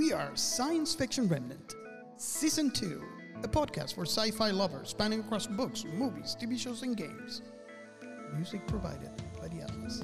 We 0.00 0.14
are 0.14 0.34
Science 0.34 0.94
Fiction 0.94 1.28
Remnant, 1.28 1.74
Season 2.16 2.70
2, 2.70 3.04
a 3.44 3.48
podcast 3.48 3.94
for 3.94 4.06
sci 4.06 4.30
fi 4.30 4.50
lovers 4.50 4.88
spanning 4.88 5.20
across 5.20 5.46
books, 5.46 5.84
movies, 5.84 6.34
TV 6.40 6.58
shows, 6.58 6.82
and 6.82 6.96
games. 6.96 7.42
Music 8.34 8.66
provided 8.66 9.10
by 9.38 9.48
the 9.48 9.60
Atlas. 9.60 10.02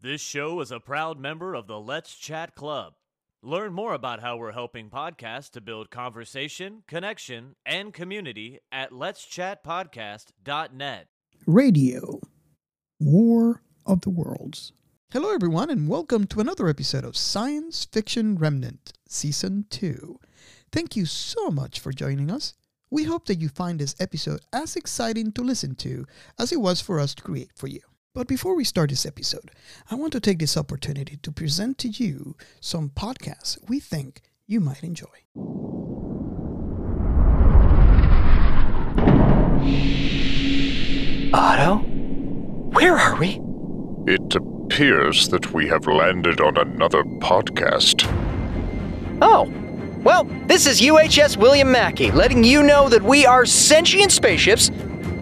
This 0.00 0.20
show 0.20 0.60
is 0.60 0.70
a 0.70 0.78
proud 0.78 1.18
member 1.18 1.56
of 1.56 1.66
the 1.66 1.80
Let's 1.80 2.14
Chat 2.14 2.54
Club. 2.54 2.92
Learn 3.44 3.72
more 3.72 3.92
about 3.92 4.20
how 4.20 4.36
we're 4.36 4.52
helping 4.52 4.88
podcasts 4.88 5.50
to 5.50 5.60
build 5.60 5.90
conversation, 5.90 6.84
connection, 6.86 7.56
and 7.66 7.92
community 7.92 8.60
at 8.70 8.92
letschatpodcast.net. 8.92 11.08
Radio 11.44 12.20
War 13.00 13.62
of 13.84 14.02
the 14.02 14.10
Worlds. 14.10 14.72
Hello, 15.12 15.34
everyone, 15.34 15.70
and 15.70 15.88
welcome 15.88 16.24
to 16.28 16.38
another 16.38 16.68
episode 16.68 17.04
of 17.04 17.16
Science 17.16 17.84
Fiction 17.84 18.36
Remnant, 18.36 18.92
Season 19.08 19.66
2. 19.70 20.20
Thank 20.70 20.94
you 20.94 21.04
so 21.04 21.50
much 21.50 21.80
for 21.80 21.90
joining 21.90 22.30
us. 22.30 22.54
We 22.90 23.02
hope 23.02 23.26
that 23.26 23.40
you 23.40 23.48
find 23.48 23.80
this 23.80 23.96
episode 23.98 24.42
as 24.52 24.76
exciting 24.76 25.32
to 25.32 25.42
listen 25.42 25.74
to 25.76 26.06
as 26.38 26.52
it 26.52 26.60
was 26.60 26.80
for 26.80 27.00
us 27.00 27.12
to 27.16 27.24
create 27.24 27.50
for 27.56 27.66
you. 27.66 27.80
But 28.14 28.28
before 28.28 28.54
we 28.54 28.64
start 28.64 28.90
this 28.90 29.06
episode, 29.06 29.50
I 29.90 29.94
want 29.94 30.12
to 30.12 30.20
take 30.20 30.38
this 30.38 30.58
opportunity 30.58 31.16
to 31.22 31.32
present 31.32 31.78
to 31.78 31.88
you 31.88 32.36
some 32.60 32.90
podcasts 32.90 33.56
we 33.70 33.80
think 33.80 34.20
you 34.46 34.60
might 34.60 34.82
enjoy. 34.82 35.06
Otto? 41.32 41.76
Where 42.74 42.98
are 42.98 43.18
we? 43.18 43.40
It 44.06 44.34
appears 44.34 45.30
that 45.30 45.54
we 45.54 45.66
have 45.68 45.86
landed 45.86 46.42
on 46.42 46.58
another 46.58 47.04
podcast. 47.04 48.04
Oh, 49.22 49.50
well, 50.02 50.24
this 50.48 50.66
is 50.66 50.82
UHS 50.82 51.38
William 51.38 51.72
Mackey 51.72 52.10
letting 52.10 52.44
you 52.44 52.62
know 52.62 52.90
that 52.90 53.02
we 53.02 53.24
are 53.24 53.46
sentient 53.46 54.12
spaceships 54.12 54.70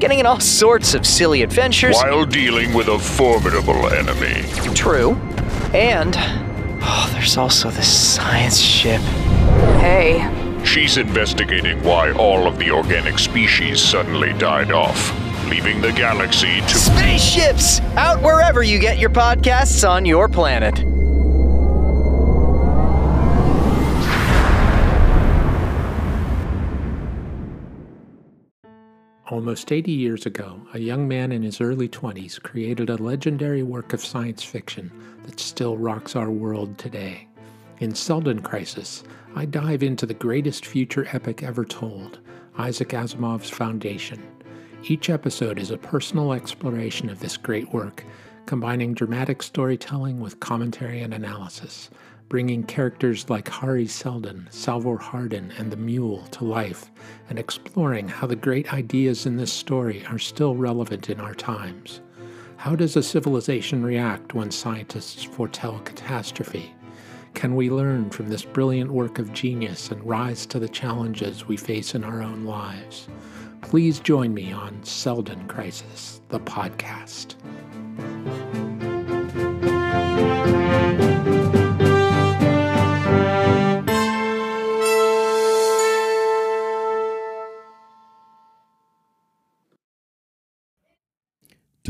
getting 0.01 0.19
in 0.19 0.27
all 0.27 0.41
sorts 0.41 0.95
of 0.95 1.07
silly 1.07 1.43
adventures. 1.43 1.95
While 1.97 2.25
dealing 2.25 2.73
with 2.75 2.89
a 2.89 2.99
formidable 2.99 3.89
enemy. 3.91 4.43
True. 4.75 5.13
And, 5.73 6.17
oh, 6.83 7.11
there's 7.13 7.37
also 7.37 7.71
the 7.71 7.83
science 7.83 8.59
ship. 8.59 9.03
Hey, 9.81 10.27
She's 10.65 10.99
investigating 10.99 11.83
why 11.83 12.13
all 12.13 12.47
of 12.47 12.59
the 12.59 12.71
organic 12.71 13.19
species 13.19 13.81
suddenly 13.81 14.33
died 14.35 14.71
off, 14.71 15.11
leaving 15.49 15.81
the 15.81 15.91
galaxy 15.93 16.61
to. 16.61 16.69
Spaceships! 16.69 17.81
Out 17.97 18.23
wherever 18.23 18.63
you 18.63 18.79
get 18.79 18.99
your 18.99 19.11
podcasts 19.11 19.89
on 19.89 20.05
your 20.05 20.29
planet. 20.29 20.85
Almost 29.31 29.71
80 29.71 29.93
years 29.93 30.27
ago, 30.27 30.61
a 30.75 30.81
young 30.81 31.07
man 31.07 31.31
in 31.31 31.45
his 31.45 31.61
early 31.61 31.89
20s 31.89 32.43
created 32.43 32.91
a 32.91 32.97
legendary 32.97 33.63
work 33.63 33.93
of 33.93 34.05
science 34.05 34.43
fiction 34.43 34.91
that 35.23 35.39
still 35.39 35.77
rocks 35.77 36.17
our 36.17 36.33
world 36.33 36.77
today. 36.79 37.29
In 37.79 37.95
Seldon 37.95 38.41
Crisis, 38.41 39.05
I 39.37 39.45
dive 39.45 39.85
into 39.85 40.05
the 40.05 40.15
greatest 40.15 40.67
future 40.67 41.07
epic 41.13 41.45
ever 41.45 41.65
told, 41.65 42.19
Isaac 42.59 42.89
Asimov's 42.89 43.51
Foundation. 43.51 44.21
Each 44.83 45.09
episode 45.09 45.61
is 45.61 45.71
a 45.71 45.79
personal 45.79 46.33
exploration 46.33 47.09
of 47.09 47.21
this 47.21 47.37
great 47.37 47.73
work, 47.73 48.05
combining 48.47 48.95
dramatic 48.95 49.45
storytelling 49.45 50.19
with 50.19 50.41
commentary 50.41 51.03
and 51.03 51.15
analysis, 51.15 51.89
bringing 52.31 52.63
characters 52.63 53.29
like 53.29 53.49
Hari 53.49 53.89
Seldon, 53.89 54.47
Salvor 54.51 54.97
Hardin, 54.97 55.53
and 55.59 55.71
the 55.71 55.77
Mule 55.77 56.25
to 56.29 56.45
life, 56.45 56.89
and 57.29 57.41
exploring 57.41 58.07
how 58.07 58.29
the 58.29 58.37
great 58.37 58.73
ideas 58.73 59.27
in 59.27 59.37
this 59.37 59.53
story 59.53 60.07
are 60.07 60.19
still 60.19 60.55
relevant 60.55 61.11
in 61.11 61.21
our 61.21 61.35
times. 61.35 62.01
How 62.57 62.77
does 62.77 62.97
a 62.97 63.03
civilization 63.03 63.83
react 63.83 64.33
when 64.33 64.53
scientists 64.53 65.25
foretell 65.25 65.81
catastrophe? 65.81 66.73
Can 67.35 67.57
we 67.57 67.69
learn 67.69 68.11
from 68.11 68.29
this 68.29 68.45
brilliant 68.45 68.93
work 68.93 69.19
of 69.19 69.33
genius 69.33 69.91
and 69.91 70.05
rise 70.05 70.47
to 70.47 70.61
the 70.61 70.69
challenges 70.69 71.49
we 71.49 71.57
face 71.57 71.97
in 71.97 72.05
our 72.05 72.23
own 72.23 72.45
lives? 72.45 73.09
Please 73.61 73.99
join 73.99 74.33
me 74.33 74.53
on 74.53 74.85
Seldon 74.85 75.49
Crisis, 75.49 76.21
the 76.29 76.41
podcast. 76.41 77.35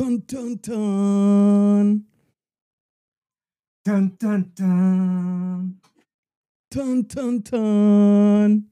Dun 0.01 0.23
dun 0.27 0.57
dun. 0.57 2.07
Dun 3.85 4.17
dun 4.19 4.53
dun. 4.55 5.81
Dun 6.71 7.03
dun 7.03 7.43
dun. 7.43 8.65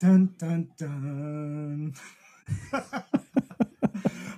Dun 0.00 0.34
dun 0.38 0.68
dun. 0.78 1.94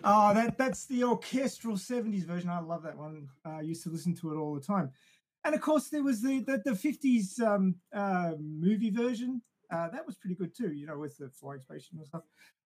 oh, 0.03 0.35
that 0.35 0.59
that's 0.59 0.87
the 0.87 1.05
orchestral 1.05 1.77
70s 1.77 2.25
version. 2.25 2.51
I 2.51 2.59
love 2.59 2.83
that 2.83 2.99
one. 2.99 3.29
Uh, 3.47 3.59
I 3.59 3.61
used 3.61 3.85
to 3.85 3.91
listen 3.91 4.17
to 4.17 4.33
it 4.33 4.37
all 4.37 4.57
the 4.57 4.61
time. 4.61 4.91
And 5.45 5.55
of 5.55 5.61
course, 5.61 5.89
there 5.89 6.03
was 6.03 6.21
the 6.21 6.41
the, 6.41 6.61
the 6.65 6.73
50s 6.73 7.41
um, 7.47 7.77
uh, 7.95 8.33
movie 8.41 8.91
version. 8.91 9.41
Uh, 9.71 9.89
that 9.91 10.05
was 10.05 10.17
pretty 10.17 10.35
good 10.35 10.53
too, 10.53 10.73
you 10.73 10.89
know, 10.89 10.99
with 10.99 11.17
the 11.17 11.29
flying 11.29 11.61
spaceship 11.61 11.93
and 11.97 12.07
stuff. 12.09 12.25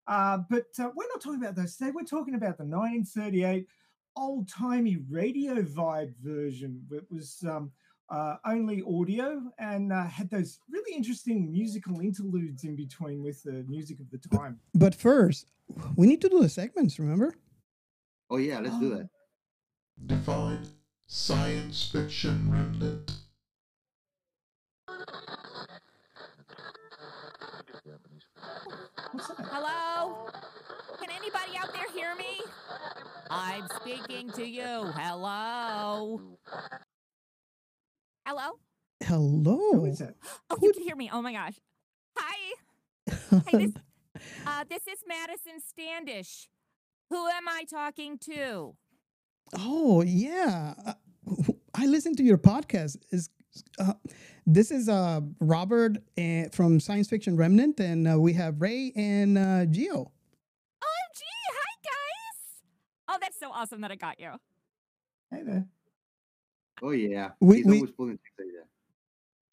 Uh, 0.08 0.40
but 0.50 0.68
uh, 0.80 0.90
we're 0.96 1.08
not 1.08 1.22
talking 1.22 1.42
about 1.42 1.56
those 1.56 1.76
today. 1.76 1.92
We're 1.94 2.04
talking 2.04 2.36
about 2.36 2.58
the 2.58 2.66
1938 2.66 3.68
old 4.16 4.50
timey 4.50 4.98
radio 5.10 5.62
vibe 5.62 6.14
version. 6.22 6.84
It 6.92 7.06
was 7.10 7.44
um, 7.48 7.72
uh, 8.10 8.36
only 8.46 8.82
audio 8.82 9.42
and 9.58 9.94
uh, 9.94 10.06
had 10.06 10.30
those 10.30 10.60
really 10.70 10.96
interesting 10.96 11.52
musical 11.52 12.02
interludes 12.02 12.64
in 12.64 12.76
between 12.76 13.24
with 13.24 13.42
the 13.44 13.64
music 13.68 14.00
of 14.00 14.10
the 14.10 14.18
time. 14.36 14.60
But 14.74 14.94
first, 14.94 15.52
we 15.96 16.08
need 16.08 16.22
to 16.22 16.30
do 16.30 16.42
the 16.42 16.50
segments, 16.50 17.00
remember? 17.00 17.34
Oh 18.30 18.38
yeah, 18.38 18.60
let's 18.60 18.78
do 18.80 18.90
that. 18.96 19.10
Define 20.06 20.66
science 21.06 21.90
fiction 21.92 22.50
remnant. 22.52 23.12
Hello? 29.14 29.81
Hear 32.12 32.18
me? 32.18 32.42
I'm 33.30 33.68
speaking 33.82 34.30
to 34.32 34.46
you. 34.46 34.92
Hello? 34.96 36.22
Hello? 38.26 38.60
Hello. 39.04 39.58
Who 39.74 39.86
is 39.86 40.00
that? 40.00 40.16
Oh, 40.50 40.58
Who 40.60 40.68
you 40.68 40.74
can 40.74 40.84
hear 40.84 40.96
me. 40.96 41.10
Oh 41.12 41.22
my 41.22 41.34
gosh. 41.34 41.60
Hi. 42.18 42.54
Hey, 43.48 43.66
this, 43.66 43.72
uh, 44.46 44.64
this 44.70 44.88
is 44.88 45.00
Madison 45.08 45.60
Standish. 45.66 46.50
Who 47.10 47.28
am 47.28 47.48
I 47.48 47.64
talking 47.70 48.18
to? 48.30 48.76
oh, 49.58 50.02
yeah. 50.04 50.74
Uh, 50.86 50.94
I 51.74 51.86
listened 51.88 52.18
to 52.18 52.24
your 52.24 52.38
podcast. 52.38 52.98
Is 53.12 53.30
uh, 53.80 53.94
this 54.46 54.70
is 54.70 54.90
uh, 54.90 55.22
Robert 55.40 55.98
uh, 56.18 56.44
from 56.52 56.80
Science 56.80 57.08
Fiction 57.10 57.38
Remnant, 57.38 57.80
and 57.80 58.08
uh, 58.08 58.20
we 58.20 58.34
have 58.34 58.62
Ray 58.62 58.92
and 58.96 59.38
uh, 59.38 59.66
Geo. 59.66 60.12
OMG. 63.12 63.14
Hi, 63.14 63.18
guys. 63.18 63.18
Oh, 63.18 63.18
that's 63.22 63.40
so 63.40 63.52
awesome 63.52 63.82
that 63.82 63.92
I 63.92 63.96
got 63.96 64.20
you. 64.20 64.32
Hey 65.32 65.42
there. 65.46 65.66
Oh 66.84 66.92
yeah. 66.92 67.32
We- 67.40 67.58
He's 67.58 67.66
we- 67.66 67.76
always 67.78 67.92
pulling 67.92 68.18
things 68.18 68.36
like 68.40 68.48
that. 68.60 68.68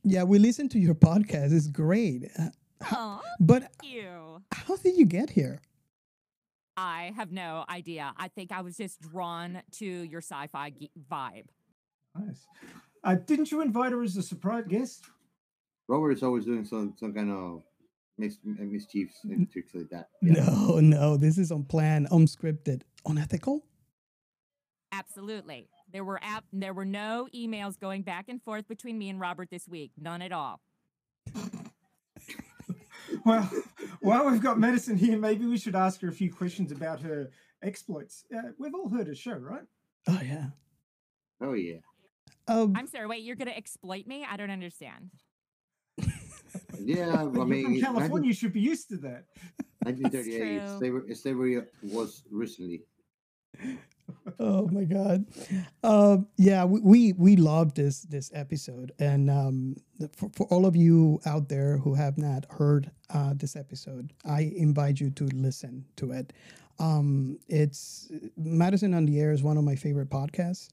Yeah, 0.05 0.23
we 0.25 0.39
listened 0.39 0.71
to 0.73 0.79
your 0.79 0.95
podcast. 0.95 1.53
It's 1.53 1.69
great. 1.69 2.31
Uh, 2.39 2.49
Oh, 2.93 3.21
but 3.41 3.63
thank 3.81 3.93
you. 3.93 4.41
how 4.53 4.77
did 4.77 4.97
you 4.97 5.05
get 5.05 5.31
here? 5.31 5.61
I 6.77 7.13
have 7.17 7.33
no 7.33 7.65
idea. 7.69 8.13
I 8.17 8.29
think 8.29 8.53
I 8.53 8.61
was 8.61 8.77
just 8.77 9.01
drawn 9.01 9.63
to 9.73 9.85
your 9.85 10.21
sci-fi 10.21 10.71
ge- 10.71 10.89
vibe. 11.11 11.47
Nice. 12.17 12.47
Uh, 13.03 13.17
didn't 13.17 13.51
you 13.51 13.63
invite 13.63 13.91
her 13.91 14.01
as 14.05 14.17
a 14.17 14.23
surprise 14.23 14.65
guest? 14.69 15.05
Robert 15.89 16.13
is 16.13 16.23
always 16.23 16.45
doing 16.45 16.65
some 16.65 16.95
some 16.97 17.13
kind 17.13 17.33
of 17.33 17.63
mis- 18.17 18.39
mischiefs 18.45 19.25
and 19.25 19.51
tricks 19.51 19.75
like 19.75 19.89
that. 19.91 20.11
Yeah. 20.23 20.35
No, 20.45 20.79
no, 20.79 21.17
this 21.17 21.37
is 21.37 21.51
unplanned, 21.51 22.09
unscripted, 22.11 22.83
unethical. 23.07 23.65
Absolutely. 24.93 25.69
There 25.93 26.05
were 26.05 26.19
app- 26.23 26.45
there 26.53 26.75
were 26.75 26.85
no 26.85 27.29
emails 27.35 27.79
going 27.79 28.03
back 28.03 28.29
and 28.29 28.43
forth 28.43 28.69
between 28.69 28.99
me 28.99 29.09
and 29.09 29.21
Robert 29.21 29.51
this 29.51 29.69
week. 29.69 29.93
None 29.99 30.23
at 30.23 30.33
all. 30.33 30.61
well, 33.25 33.51
while 34.01 34.31
we've 34.31 34.43
got 34.43 34.59
Madison 34.59 34.97
here, 34.97 35.19
maybe 35.19 35.47
we 35.47 35.59
should 35.59 35.77
ask 35.77 36.01
her 36.01 36.09
a 36.09 36.13
few 36.13 36.33
questions 36.33 36.73
about 36.73 37.01
her 37.01 37.31
exploits. 37.63 38.25
Uh, 38.35 38.51
we've 38.59 38.75
all 38.75 38.89
heard 38.89 39.07
her 39.07 39.15
show, 39.15 39.35
right? 39.35 39.65
Oh 40.09 40.21
yeah. 40.23 40.47
Oh 41.41 41.53
yeah. 41.53 41.79
Um, 42.47 42.75
I'm 42.77 42.87
sorry. 42.87 43.07
Wait, 43.07 43.23
you're 43.23 43.37
gonna 43.37 43.51
exploit 43.51 44.07
me? 44.07 44.27
I 44.29 44.37
don't 44.37 44.51
understand. 44.51 45.11
Yeah, 46.85 47.15
I 47.19 47.23
You're 47.23 47.47
mean, 47.47 47.81
California, 47.81 48.29
you 48.29 48.35
should 48.35 48.53
be 48.53 48.61
used 48.61 48.89
to 48.91 48.97
that. 48.99 49.25
1938. 49.83 50.59
true. 50.59 50.79
Slavery, 50.79 51.15
slavery 51.15 51.63
was 51.83 52.23
recently. 52.31 52.83
oh 54.39 54.67
my 54.69 54.85
god 54.85 55.25
um 55.83 56.27
yeah 56.37 56.65
we, 56.65 56.81
we 56.81 57.13
we 57.15 57.37
love 57.37 57.75
this 57.75 58.03
this 58.03 58.31
episode 58.35 58.93
and 58.99 59.29
um 59.31 59.75
for, 60.17 60.31
for 60.35 60.47
all 60.49 60.65
of 60.67 60.77
you 60.77 61.19
out 61.27 61.49
there 61.49 61.77
who 61.79 61.95
have 61.95 62.17
not 62.19 62.45
heard 62.51 62.91
uh 63.11 63.33
this 63.37 63.57
episode 63.57 64.13
i 64.25 64.53
invite 64.57 65.01
you 65.01 65.11
to 65.11 65.25
listen 65.35 65.85
to 65.97 66.13
it 66.13 66.33
um 66.79 67.39
it's 67.49 68.11
madison 68.37 68.95
on 68.95 69.05
the 69.07 69.19
air 69.21 69.33
is 69.33 69.43
one 69.43 69.57
of 69.57 69.65
my 69.65 69.75
favorite 69.75 70.09
podcasts 70.11 70.69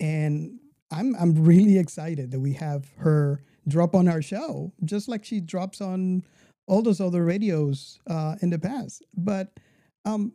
and 0.00 0.58
i'm 0.90 1.14
i'm 1.16 1.34
really 1.44 1.78
excited 1.84 2.30
that 2.30 2.40
we 2.40 2.52
have 2.52 2.90
her 2.96 3.40
drop 3.68 3.94
on 3.94 4.08
our 4.08 4.22
show 4.22 4.72
just 4.84 5.08
like 5.08 5.24
she 5.24 5.40
drops 5.40 5.80
on 5.80 6.22
all 6.66 6.82
those 6.82 7.00
other 7.00 7.24
radios 7.24 7.98
uh 8.08 8.36
in 8.42 8.50
the 8.50 8.58
past 8.58 9.02
but 9.16 9.52
um 10.04 10.32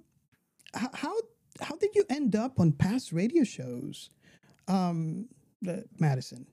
h- 0.76 0.90
how 0.94 1.14
how 1.62 1.76
did 1.76 1.94
you 1.96 2.06
end 2.10 2.36
up 2.36 2.60
on 2.60 2.72
past 2.72 3.12
radio 3.12 3.44
shows, 3.44 4.10
um, 4.68 5.28
uh, 5.68 5.78
Madison? 6.00 6.46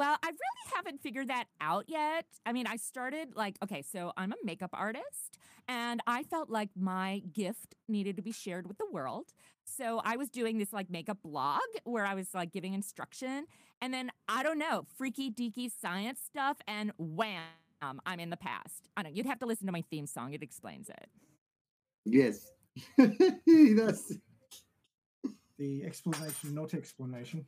Well, 0.00 0.16
I 0.22 0.28
really 0.28 0.74
haven't 0.74 1.02
figured 1.02 1.28
that 1.28 1.44
out 1.60 1.84
yet. 1.86 2.24
I 2.46 2.54
mean, 2.54 2.66
I 2.66 2.76
started 2.76 3.36
like, 3.36 3.58
okay, 3.62 3.82
so 3.82 4.14
I'm 4.16 4.32
a 4.32 4.36
makeup 4.42 4.70
artist 4.72 5.38
and 5.68 6.00
I 6.06 6.22
felt 6.22 6.48
like 6.48 6.70
my 6.74 7.20
gift 7.34 7.74
needed 7.86 8.16
to 8.16 8.22
be 8.22 8.32
shared 8.32 8.66
with 8.66 8.78
the 8.78 8.86
world. 8.90 9.34
So 9.66 10.00
I 10.02 10.16
was 10.16 10.30
doing 10.30 10.56
this 10.56 10.72
like 10.72 10.88
makeup 10.88 11.18
blog 11.22 11.60
where 11.84 12.06
I 12.06 12.14
was 12.14 12.32
like 12.32 12.50
giving 12.50 12.72
instruction. 12.72 13.44
And 13.82 13.92
then 13.92 14.10
I 14.26 14.42
don't 14.42 14.58
know, 14.58 14.86
freaky 14.96 15.30
deaky 15.30 15.70
science 15.70 16.20
stuff, 16.24 16.56
and 16.66 16.92
wham, 16.96 17.42
I'm 17.82 18.20
in 18.20 18.30
the 18.30 18.38
past. 18.38 18.88
I 18.96 19.02
don't 19.02 19.14
you'd 19.14 19.26
have 19.26 19.40
to 19.40 19.46
listen 19.46 19.66
to 19.66 19.72
my 19.72 19.84
theme 19.90 20.06
song, 20.06 20.32
it 20.32 20.42
explains 20.42 20.88
it. 20.88 21.10
Yes. 22.06 22.50
That's 22.96 24.14
The 25.58 25.84
explanation, 25.84 26.54
not 26.54 26.72
explanation. 26.72 27.44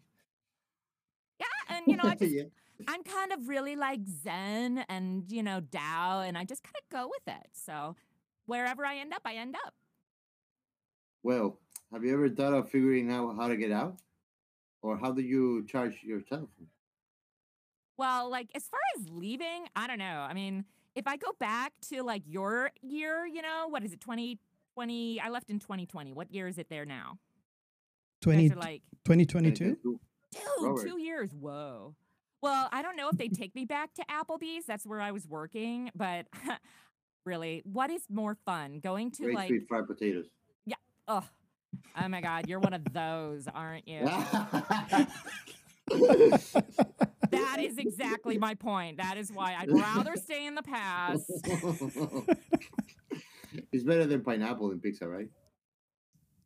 Yeah, 1.87 1.95
and 1.95 2.03
you 2.03 2.03
know, 2.03 2.11
I 2.11 2.15
just 2.25 2.33
yeah. 2.33 2.45
I'm 2.89 3.03
kind 3.05 3.33
of 3.33 3.49
really 3.49 3.77
like 3.77 4.01
Zen 4.07 4.85
and, 4.89 5.31
you 5.31 5.43
know, 5.43 5.61
Tao, 5.61 6.21
and 6.21 6.37
I 6.37 6.45
just 6.45 6.63
kind 6.63 6.75
of 6.77 6.89
go 6.91 7.09
with 7.09 7.35
it. 7.35 7.49
So 7.53 7.97
wherever 8.47 8.85
I 8.85 8.97
end 8.97 9.13
up, 9.13 9.23
I 9.25 9.35
end 9.35 9.57
up. 9.67 9.75
Well, 11.23 11.59
have 11.93 12.05
you 12.05 12.13
ever 12.15 12.29
thought 12.29 12.55
of 12.55 12.71
figuring 12.71 13.11
out 13.11 13.37
how 13.37 13.49
to 13.49 13.57
get 13.57 13.71
out? 13.71 13.97
Or 14.83 14.97
how 14.97 15.13
do 15.13 15.23
you 15.23 15.65
charge 15.67 16.01
your 16.03 16.21
telephone? 16.23 16.67
Well, 17.97 18.29
like 18.31 18.49
as 18.55 18.65
far 18.65 18.81
as 18.99 19.09
leaving, 19.09 19.69
I 19.77 19.87
don't 19.87 19.99
know. 19.99 20.27
I 20.29 20.35
mean, 20.35 20.65
if 20.97 21.07
I 21.07 21.17
go 21.17 21.29
back 21.39 21.73
to 21.91 22.03
like 22.03 22.23
your 22.27 22.73
year, 22.83 23.25
you 23.27 23.43
know, 23.43 23.67
what 23.69 23.85
is 23.85 23.93
it, 23.93 24.01
2020? 24.01 25.21
I 25.21 25.29
left 25.29 25.51
in 25.51 25.61
2020. 25.61 26.13
What 26.13 26.33
year 26.33 26.49
is 26.49 26.59
it 26.59 26.69
there 26.69 26.85
now? 26.85 27.19
You 28.27 28.33
20, 28.33 28.49
like, 28.51 28.83
2022? 29.05 30.01
Dude, 30.33 30.43
Robert. 30.61 30.87
two 30.87 30.99
years. 31.01 31.31
Whoa. 31.39 31.95
Well, 32.43 32.69
I 32.73 32.83
don't 32.83 32.97
know 32.97 33.09
if 33.09 33.17
they 33.17 33.29
take 33.29 33.55
me 33.55 33.65
back 33.65 33.95
to 33.95 34.05
Applebee's. 34.07 34.67
That's 34.67 34.85
where 34.87 35.01
I 35.01 35.13
was 35.13 35.29
working. 35.29 35.91
But 35.95 36.27
really, 37.25 37.63
what 37.65 37.91
is 37.91 38.03
more 38.11 38.37
fun? 38.45 38.81
Going 38.81 39.13
to 39.13 39.23
Great 39.23 39.37
like, 39.37 39.49
sweet 39.49 39.69
fried 39.69 39.87
potatoes. 39.87 40.27
Yeah. 40.67 40.77
oh, 41.07 41.23
oh 42.01 42.09
my 42.09 42.21
God, 42.21 42.49
you're 42.49 42.59
one 42.59 42.75
of 42.75 42.83
those, 42.93 43.47
aren't 43.55 43.87
you? 43.87 44.09
That 47.33 47.61
is 47.61 47.79
exactly 47.79 48.39
my 48.39 48.55
point. 48.55 48.99
That 48.99 49.17
is 49.17 49.33
why 49.33 49.57
I'd 49.59 49.73
rather 49.73 50.17
stay 50.17 50.47
in 50.47 50.55
the 50.55 50.63
past. 50.63 51.25
it's 53.73 53.85
better 53.85 54.05
than 54.05 54.23
pineapple 54.23 54.69
than 54.69 54.81
pizza, 54.81 55.09
right? 55.09 55.29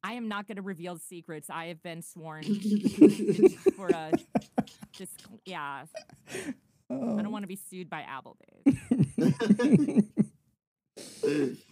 I 0.04 0.12
am 0.14 0.28
not 0.28 0.46
going 0.46 0.56
to 0.56 0.62
reveal 0.62 0.96
secrets. 0.98 1.50
I 1.50 1.66
have 1.66 1.82
been 1.82 2.02
sworn 2.02 2.43
for 3.76 3.88
a 3.88 4.12
just 4.93 5.26
yeah. 5.44 5.84
I 6.34 6.54
Oh. 6.88 7.16
don't 7.20 7.32
want 7.32 7.43
to 7.43 7.48
be 7.48 7.56
sued 7.56 7.90
by 7.90 8.02
Apple, 8.02 8.37
Applebee's. 9.19 10.04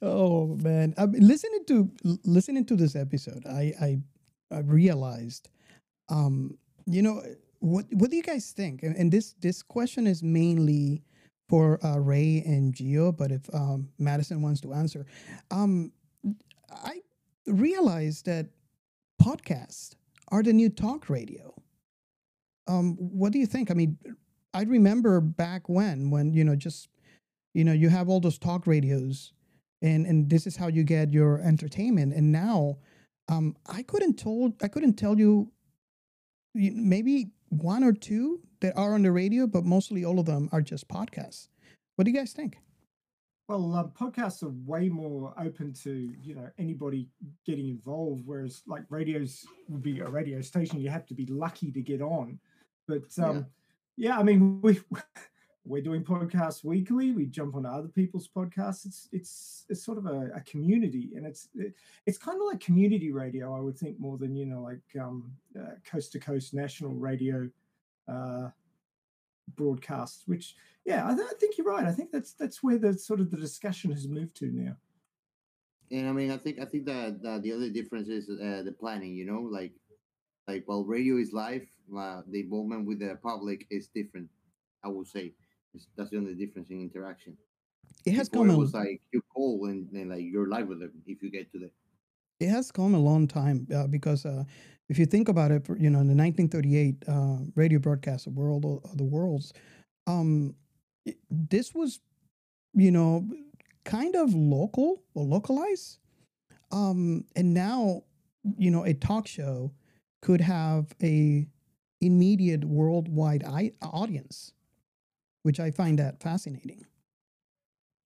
Oh 0.00 0.54
man, 0.62 0.94
I 0.96 1.06
mean, 1.06 1.26
listening 1.26 1.64
to 1.66 1.90
listening 2.24 2.64
to 2.66 2.76
this 2.76 2.94
episode, 2.94 3.44
I 3.46 3.72
I, 3.80 3.98
I 4.52 4.60
realized, 4.60 5.48
um, 6.08 6.56
you 6.86 7.02
know, 7.02 7.20
what 7.58 7.86
what 7.94 8.08
do 8.10 8.16
you 8.16 8.22
guys 8.22 8.52
think? 8.52 8.84
And, 8.84 8.94
and 8.96 9.10
this 9.10 9.34
this 9.40 9.60
question 9.60 10.06
is 10.06 10.22
mainly 10.22 11.02
for 11.48 11.84
uh, 11.84 11.98
Ray 11.98 12.44
and 12.46 12.72
Geo, 12.72 13.10
but 13.10 13.32
if 13.32 13.42
um, 13.52 13.88
Madison 13.98 14.40
wants 14.40 14.60
to 14.60 14.72
answer, 14.72 15.04
um, 15.50 15.90
I 16.70 17.00
realized 17.48 18.26
that 18.26 18.46
podcasts 19.20 19.94
are 20.28 20.42
the 20.42 20.52
new 20.52 20.68
talk 20.68 21.08
radio. 21.08 21.54
Um, 22.66 22.96
what 22.96 23.32
do 23.32 23.38
you 23.38 23.46
think? 23.46 23.70
I 23.70 23.74
mean, 23.74 23.98
I 24.54 24.62
remember 24.62 25.20
back 25.20 25.68
when 25.68 26.10
when 26.10 26.32
you 26.32 26.44
know 26.44 26.56
just 26.56 26.88
you 27.54 27.64
know 27.64 27.72
you 27.72 27.88
have 27.88 28.08
all 28.08 28.20
those 28.20 28.38
talk 28.38 28.66
radios 28.66 29.32
and 29.82 30.06
and 30.06 30.30
this 30.30 30.46
is 30.46 30.56
how 30.56 30.68
you 30.68 30.84
get 30.84 31.12
your 31.12 31.40
entertainment 31.40 32.12
and 32.14 32.32
now 32.32 32.78
um 33.28 33.56
i 33.66 33.82
couldn't 33.82 34.18
told 34.18 34.54
i 34.62 34.68
couldn't 34.68 34.94
tell 34.94 35.18
you 35.18 35.50
maybe 36.54 37.30
one 37.50 37.84
or 37.84 37.92
two 37.92 38.40
that 38.60 38.76
are 38.76 38.94
on 38.94 39.02
the 39.02 39.12
radio 39.12 39.46
but 39.46 39.64
mostly 39.64 40.04
all 40.04 40.18
of 40.18 40.26
them 40.26 40.48
are 40.52 40.62
just 40.62 40.88
podcasts 40.88 41.48
what 41.96 42.04
do 42.04 42.10
you 42.10 42.16
guys 42.16 42.32
think 42.32 42.58
Well, 43.48 43.74
um, 43.76 43.92
podcasts 43.98 44.42
are 44.42 44.52
way 44.66 44.90
more 44.90 45.32
open 45.38 45.72
to 45.84 46.14
you 46.22 46.34
know 46.34 46.50
anybody 46.58 47.08
getting 47.46 47.68
involved, 47.68 48.22
whereas 48.26 48.62
like 48.66 48.82
radios 48.90 49.46
would 49.70 49.82
be 49.82 50.00
a 50.00 50.08
radio 50.08 50.42
station. 50.42 50.80
You 50.80 50.90
have 50.90 51.06
to 51.06 51.14
be 51.14 51.24
lucky 51.26 51.72
to 51.72 51.80
get 51.80 52.02
on. 52.02 52.38
But 52.86 53.08
um, 53.18 53.46
yeah. 53.96 54.18
I 54.18 54.22
mean, 54.22 54.60
we 54.62 54.78
we're 55.64 55.82
doing 55.82 56.04
podcasts 56.04 56.62
weekly. 56.62 57.12
We 57.12 57.24
jump 57.24 57.54
on 57.54 57.64
other 57.64 57.88
people's 57.88 58.28
podcasts. 58.28 58.84
It's 58.84 59.08
it's 59.12 59.64
it's 59.70 59.82
sort 59.82 59.96
of 59.96 60.04
a, 60.04 60.30
a 60.34 60.40
community, 60.42 61.12
and 61.16 61.26
it's 61.26 61.48
it, 61.54 61.72
it's 62.04 62.18
kind 62.18 62.38
of 62.38 62.46
like 62.46 62.60
community 62.60 63.12
radio. 63.12 63.56
I 63.56 63.60
would 63.60 63.78
think 63.78 63.98
more 63.98 64.18
than 64.18 64.36
you 64.36 64.44
know 64.44 64.60
like 64.60 65.02
um, 65.02 65.32
uh, 65.58 65.76
coast 65.90 66.12
to 66.12 66.18
coast 66.18 66.52
national 66.52 66.92
radio. 66.92 67.48
Uh, 68.06 68.48
broadcasts 69.56 70.22
which 70.26 70.54
yeah 70.84 71.06
I, 71.08 71.14
th- 71.14 71.26
I 71.30 71.34
think 71.40 71.56
you're 71.58 71.66
right 71.66 71.84
i 71.86 71.92
think 71.92 72.10
that's 72.12 72.32
that's 72.34 72.62
where 72.62 72.78
the 72.78 72.92
sort 72.98 73.20
of 73.20 73.30
the 73.30 73.36
discussion 73.36 73.90
has 73.92 74.06
moved 74.08 74.36
to 74.36 74.46
now 74.50 74.76
And 75.90 76.06
I 76.08 76.12
mean, 76.12 76.30
I 76.30 76.36
think 76.36 76.58
I 76.60 76.66
think 76.66 76.84
that, 76.86 77.22
that 77.22 77.42
the 77.42 77.52
other 77.56 77.70
difference 77.70 78.08
is 78.08 78.28
uh, 78.28 78.62
the 78.62 78.72
planning. 78.72 79.14
You 79.16 79.24
know, 79.24 79.40
like 79.58 79.72
like 80.46 80.62
while 80.68 80.84
radio 80.84 81.16
is 81.16 81.32
live, 81.32 81.66
uh, 81.96 82.20
the 82.28 82.40
involvement 82.40 82.86
with 82.86 82.98
the 82.98 83.16
public 83.22 83.66
is 83.70 83.88
different. 83.88 84.28
I 84.84 84.88
would 84.88 85.06
say 85.08 85.24
It's- 85.74 85.88
that's 85.96 86.10
the 86.10 86.18
only 86.18 86.34
difference 86.34 86.68
in 86.70 86.80
interaction. 86.88 87.32
it 88.04 88.12
has 88.20 88.28
Before 88.28 88.44
come 88.46 88.50
it 88.54 88.58
a, 88.58 88.64
was 88.64 88.74
like 88.74 89.00
you 89.12 89.20
call 89.34 89.64
and, 89.70 89.80
and 89.98 90.10
like 90.10 90.24
you're 90.32 90.48
live 90.56 90.68
with 90.68 90.80
them 90.80 90.92
if 91.06 91.22
you 91.22 91.30
get 91.30 91.50
to 91.52 91.58
the 91.64 91.70
it 92.44 92.48
has 92.56 92.70
come 92.70 92.94
a 92.94 92.98
long 93.10 93.26
time 93.26 93.66
uh, 93.74 93.86
because 93.96 94.24
uh, 94.26 94.44
if 94.88 94.98
you 94.98 95.06
think 95.06 95.28
about 95.28 95.50
it, 95.50 95.66
you 95.78 95.90
know, 95.90 96.00
in 96.00 96.06
the 96.08 96.14
1938 96.14 97.04
uh, 97.08 97.38
radio 97.54 97.78
broadcast 97.78 98.26
of 98.26 98.34
World 98.36 98.64
of 98.84 98.96
the 98.96 99.04
Worlds, 99.04 99.52
um, 100.06 100.54
it- 101.04 101.18
this 101.30 101.74
was, 101.74 102.00
you 102.74 102.90
know, 102.90 103.28
kind 103.84 104.14
of 104.16 104.34
local 104.34 105.02
or 105.14 105.24
localized. 105.24 105.98
Um, 106.70 107.24
and 107.36 107.54
now, 107.54 108.04
you 108.58 108.70
know, 108.70 108.84
a 108.84 108.94
talk 108.94 109.26
show 109.26 109.72
could 110.22 110.40
have 110.40 110.94
a 111.02 111.46
immediate 112.00 112.64
worldwide 112.64 113.44
I- 113.44 113.72
audience, 113.82 114.52
which 115.42 115.58
I 115.60 115.70
find 115.70 115.98
that 115.98 116.20
fascinating. 116.22 116.84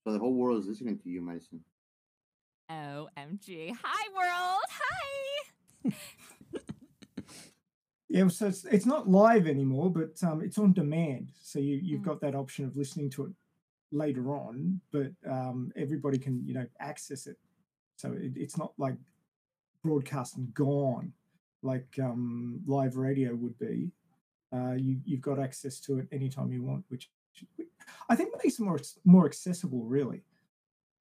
so 0.04 0.12
the 0.12 0.18
whole 0.18 0.34
world 0.34 0.60
is 0.62 0.66
listening 0.68 0.98
to 0.98 1.08
you, 1.08 1.20
Madison. 1.22 1.60
OMG. 2.70 3.72
Hi, 3.84 4.08
world. 4.14 4.64
Hi. 4.68 5.92
yeah 8.12 8.28
so 8.28 8.47
it's, 8.47 8.64
it's 8.76 8.87
not 8.87 9.09
live 9.09 9.47
anymore 9.57 9.88
but 9.90 10.12
um, 10.28 10.38
it's 10.47 10.59
on 10.59 10.73
demand. 10.73 11.31
So 11.50 11.59
you, 11.59 11.76
you've 11.83 12.02
Mm. 12.02 12.11
got 12.11 12.21
that 12.21 12.35
option 12.42 12.64
of 12.66 12.76
listening 12.76 13.11
to 13.11 13.21
it 13.26 13.33
later 13.90 14.25
on 14.45 14.81
but 14.95 15.11
um, 15.37 15.73
everybody 15.85 16.19
can 16.19 16.35
you 16.47 16.54
know 16.54 16.66
access 16.81 17.26
it. 17.26 17.38
So 17.97 18.07
it, 18.12 18.33
it's 18.37 18.57
not 18.62 18.73
like 18.78 18.97
broadcast 19.83 20.37
and 20.37 20.52
gone 20.54 21.12
like 21.62 21.90
um, 22.09 22.61
live 22.66 22.97
radio 22.97 23.35
would 23.35 23.59
be. 23.59 23.90
Uh, 24.54 24.75
you, 24.87 24.99
you've 25.04 25.21
got 25.31 25.38
access 25.38 25.81
to 25.81 25.99
it 25.99 26.07
anytime 26.12 26.52
you 26.52 26.62
want 26.62 26.85
which 26.88 27.11
I 28.11 28.16
think 28.16 28.28
makes 28.42 28.59
it 28.59 28.62
more 28.64 28.78
more 29.04 29.26
accessible, 29.26 29.85
really. 29.99 30.21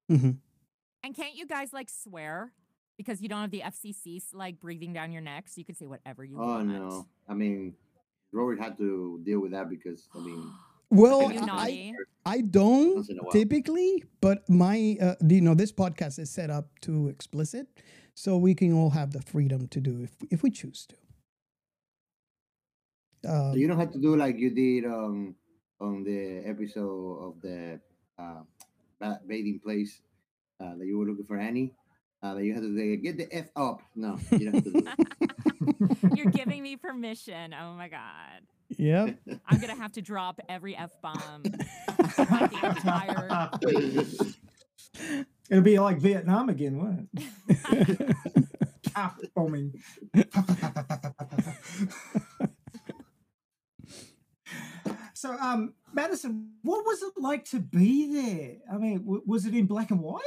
And 0.08 1.14
can't 1.14 1.34
you 1.34 1.46
guys 1.46 1.72
like 1.72 1.90
swear 1.90 2.52
because 2.96 3.20
you 3.22 3.28
don't 3.28 3.40
have 3.40 3.50
the 3.50 3.62
FCC 3.62 4.22
like 4.32 4.60
breathing 4.60 4.92
down 4.92 5.12
your 5.12 5.22
neck, 5.22 5.48
so 5.48 5.58
you 5.58 5.64
can 5.64 5.74
say 5.74 5.86
whatever 5.86 6.24
you 6.24 6.36
Oh 6.38 6.46
want? 6.46 6.70
Oh 6.70 6.72
no! 6.72 7.06
I 7.28 7.34
mean, 7.34 7.74
Robert 8.32 8.60
had 8.60 8.76
to 8.78 9.20
deal 9.24 9.40
with 9.40 9.52
that 9.52 9.68
because 9.68 10.08
I 10.14 10.20
mean, 10.20 10.50
Well, 10.90 11.32
I. 11.50 11.92
I 12.24 12.40
don't 12.42 12.96
Once 12.96 13.08
in 13.08 13.18
a 13.18 13.22
while. 13.22 13.32
typically, 13.32 14.04
but 14.20 14.48
my, 14.48 14.96
uh, 15.00 15.14
you 15.26 15.40
know, 15.40 15.54
this 15.54 15.72
podcast 15.72 16.20
is 16.20 16.30
set 16.30 16.50
up 16.50 16.78
to 16.82 17.08
explicit, 17.08 17.66
so 18.14 18.36
we 18.36 18.54
can 18.54 18.72
all 18.72 18.90
have 18.90 19.12
the 19.12 19.22
freedom 19.22 19.66
to 19.68 19.80
do 19.80 20.02
if 20.02 20.12
if 20.30 20.42
we 20.42 20.50
choose 20.50 20.86
to. 20.86 20.96
Um, 23.24 23.56
you 23.56 23.66
don't 23.68 23.78
have 23.78 23.92
to 23.92 24.00
do 24.00 24.16
like 24.16 24.38
you 24.38 24.50
did 24.50 24.84
on 24.84 25.34
on 25.80 26.04
the 26.04 26.42
episode 26.46 27.18
of 27.26 27.40
the 27.40 27.80
uh, 28.18 28.42
bathing 29.26 29.60
place 29.62 30.00
uh, 30.60 30.76
that 30.76 30.86
you 30.86 30.98
were 30.98 31.06
looking 31.06 31.26
for 31.26 31.38
Annie. 31.38 31.72
Uh, 32.22 32.34
that 32.34 32.44
you 32.44 32.54
have 32.54 32.62
to 32.62 32.76
say, 32.76 32.96
get 32.96 33.18
the 33.18 33.26
f 33.34 33.48
up. 33.56 33.82
No, 33.96 34.16
you 34.30 34.50
don't 34.50 34.54
have 34.54 34.64
to 34.64 34.70
do 34.70 34.80
that. 34.82 36.16
You're 36.16 36.30
giving 36.30 36.62
me 36.62 36.76
permission. 36.76 37.52
Oh 37.52 37.74
my 37.74 37.88
god. 37.88 38.42
Yep. 38.78 39.18
I'm 39.46 39.58
gonna 39.60 39.74
have 39.74 39.92
to 39.92 40.02
drop 40.02 40.40
every 40.48 40.76
F 40.76 40.92
bomb. 41.02 41.42
the 41.42 42.60
entire 42.62 43.50
It'll 45.50 45.62
be 45.62 45.78
like 45.78 45.98
Vietnam 45.98 46.48
again, 46.48 46.78
won't 46.78 47.08
it? 47.14 48.16
Cap 48.94 49.18
bombing. 49.34 49.72
so, 55.14 55.36
um, 55.38 55.74
Madison, 55.92 56.52
what 56.62 56.84
was 56.86 57.02
it 57.02 57.12
like 57.16 57.44
to 57.46 57.60
be 57.60 58.12
there? 58.12 58.56
I 58.74 58.78
mean, 58.78 58.98
w- 59.00 59.22
was 59.26 59.44
it 59.46 59.54
in 59.54 59.66
black 59.66 59.90
and 59.90 60.00
white? 60.00 60.20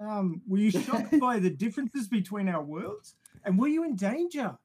Um, 0.00 0.40
were 0.48 0.58
you 0.58 0.70
shocked 0.70 1.18
by 1.20 1.38
the 1.38 1.50
differences 1.50 2.08
between 2.08 2.48
our 2.48 2.62
worlds? 2.62 3.14
And 3.44 3.58
were 3.58 3.68
you 3.68 3.84
in 3.84 3.96
danger? 3.96 4.56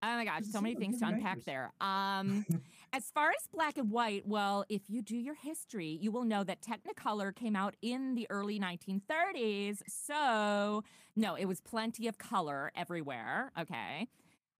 Oh 0.00 0.14
my 0.14 0.24
gosh, 0.24 0.44
so 0.52 0.60
many 0.60 0.76
things 0.76 1.00
to 1.00 1.08
unpack 1.08 1.44
there. 1.44 1.72
Um, 1.80 2.46
as 2.92 3.10
far 3.10 3.30
as 3.30 3.48
black 3.52 3.78
and 3.78 3.90
white, 3.90 4.24
well, 4.24 4.64
if 4.68 4.82
you 4.88 5.02
do 5.02 5.16
your 5.16 5.34
history, 5.34 5.98
you 6.00 6.12
will 6.12 6.24
know 6.24 6.44
that 6.44 6.60
Technicolor 6.62 7.34
came 7.34 7.56
out 7.56 7.74
in 7.82 8.14
the 8.14 8.28
early 8.30 8.60
1930s. 8.60 9.82
So, 9.88 10.84
no, 11.16 11.34
it 11.34 11.46
was 11.46 11.60
plenty 11.60 12.06
of 12.06 12.16
color 12.16 12.70
everywhere. 12.76 13.50
Okay. 13.58 14.06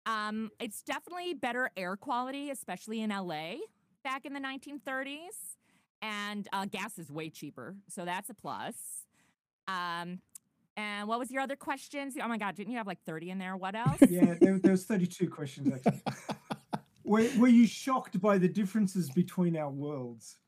Um, 0.07 0.51
it's 0.59 0.83
definitely 0.83 1.35
better 1.35 1.71
air 1.77 1.95
quality, 1.95 2.51
especially 2.51 3.01
in 3.01 3.11
LA 3.11 3.57
back 4.03 4.25
in 4.25 4.33
the 4.33 4.41
1930s. 4.41 5.57
And 6.03 6.49
uh, 6.53 6.65
gas 6.65 6.99
is 6.99 7.13
way 7.13 7.31
cheaper. 7.31 7.77
So 7.89 8.05
that's 8.05 8.29
a 8.29 8.35
plus. 8.35 8.75
Um, 9.69 10.21
and 10.77 11.09
what 11.09 11.19
was 11.19 11.31
your 11.31 11.43
other 11.43 11.57
questions? 11.57 12.15
Oh 12.21 12.27
my 12.29 12.39
God, 12.39 12.57
didn't 12.57 12.73
you 12.73 12.79
have 12.79 12.87
like 12.87 13.03
30 13.05 13.31
in 13.31 13.39
there? 13.39 13.57
What 13.57 13.75
else? 13.87 13.99
Yeah, 14.09 14.35
there, 14.41 14.59
there 14.59 14.73
was 14.73 14.85
32 14.85 15.29
questions 15.29 15.73
actually. 15.75 16.03
were, 17.05 17.29
were 17.39 17.49
you 17.49 17.67
shocked 17.67 18.21
by 18.21 18.39
the 18.39 18.49
differences 18.49 19.11
between 19.11 19.57
our 19.57 19.71
worlds? 19.71 20.39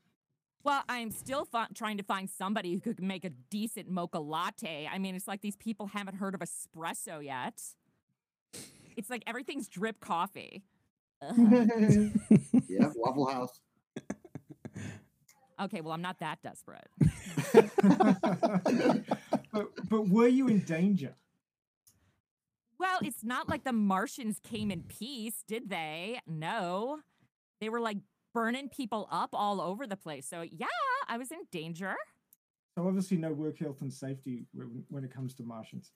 Well, 0.63 0.83
I'm 0.87 1.09
still 1.09 1.45
fi- 1.45 1.67
trying 1.73 1.97
to 1.97 2.03
find 2.03 2.29
somebody 2.29 2.75
who 2.75 2.93
could 2.93 3.01
make 3.01 3.25
a 3.25 3.31
decent 3.49 3.89
mocha 3.89 4.19
latte. 4.19 4.87
I 4.91 4.99
mean, 4.99 5.15
it's 5.15 5.27
like 5.27 5.41
these 5.41 5.55
people 5.55 5.87
haven't 5.87 6.15
heard 6.15 6.35
of 6.35 6.41
espresso 6.41 7.23
yet. 7.23 7.61
It's 8.95 9.09
like 9.09 9.23
everything's 9.25 9.67
drip 9.67 9.99
coffee. 9.99 10.63
Yeah, 12.67 12.89
Waffle 12.95 13.27
House. 13.27 13.59
Okay, 15.63 15.81
well, 15.81 15.93
I'm 15.93 16.01
not 16.01 16.19
that 16.19 16.41
desperate. 16.41 16.87
but, 19.51 19.69
but 19.89 20.09
were 20.09 20.27
you 20.27 20.47
in 20.47 20.59
danger? 20.59 21.15
Well, 22.79 22.99
it's 23.03 23.23
not 23.23 23.47
like 23.47 23.63
the 23.63 23.73
Martians 23.73 24.39
came 24.39 24.71
in 24.71 24.83
peace, 24.83 25.43
did 25.47 25.69
they? 25.69 26.19
No. 26.25 26.99
They 27.59 27.69
were 27.69 27.79
like 27.79 27.97
burning 28.33 28.69
people 28.69 29.07
up 29.11 29.29
all 29.33 29.61
over 29.61 29.85
the 29.85 29.97
place. 29.97 30.25
So, 30.27 30.41
yeah, 30.41 30.65
I 31.07 31.17
was 31.17 31.31
in 31.31 31.41
danger. 31.51 31.95
So 32.75 32.87
obviously 32.87 33.17
no 33.17 33.33
work 33.33 33.59
health 33.59 33.81
and 33.81 33.93
safety 33.93 34.45
when, 34.53 34.83
when 34.89 35.03
it 35.03 35.13
comes 35.13 35.33
to 35.35 35.43
Martians. 35.43 35.91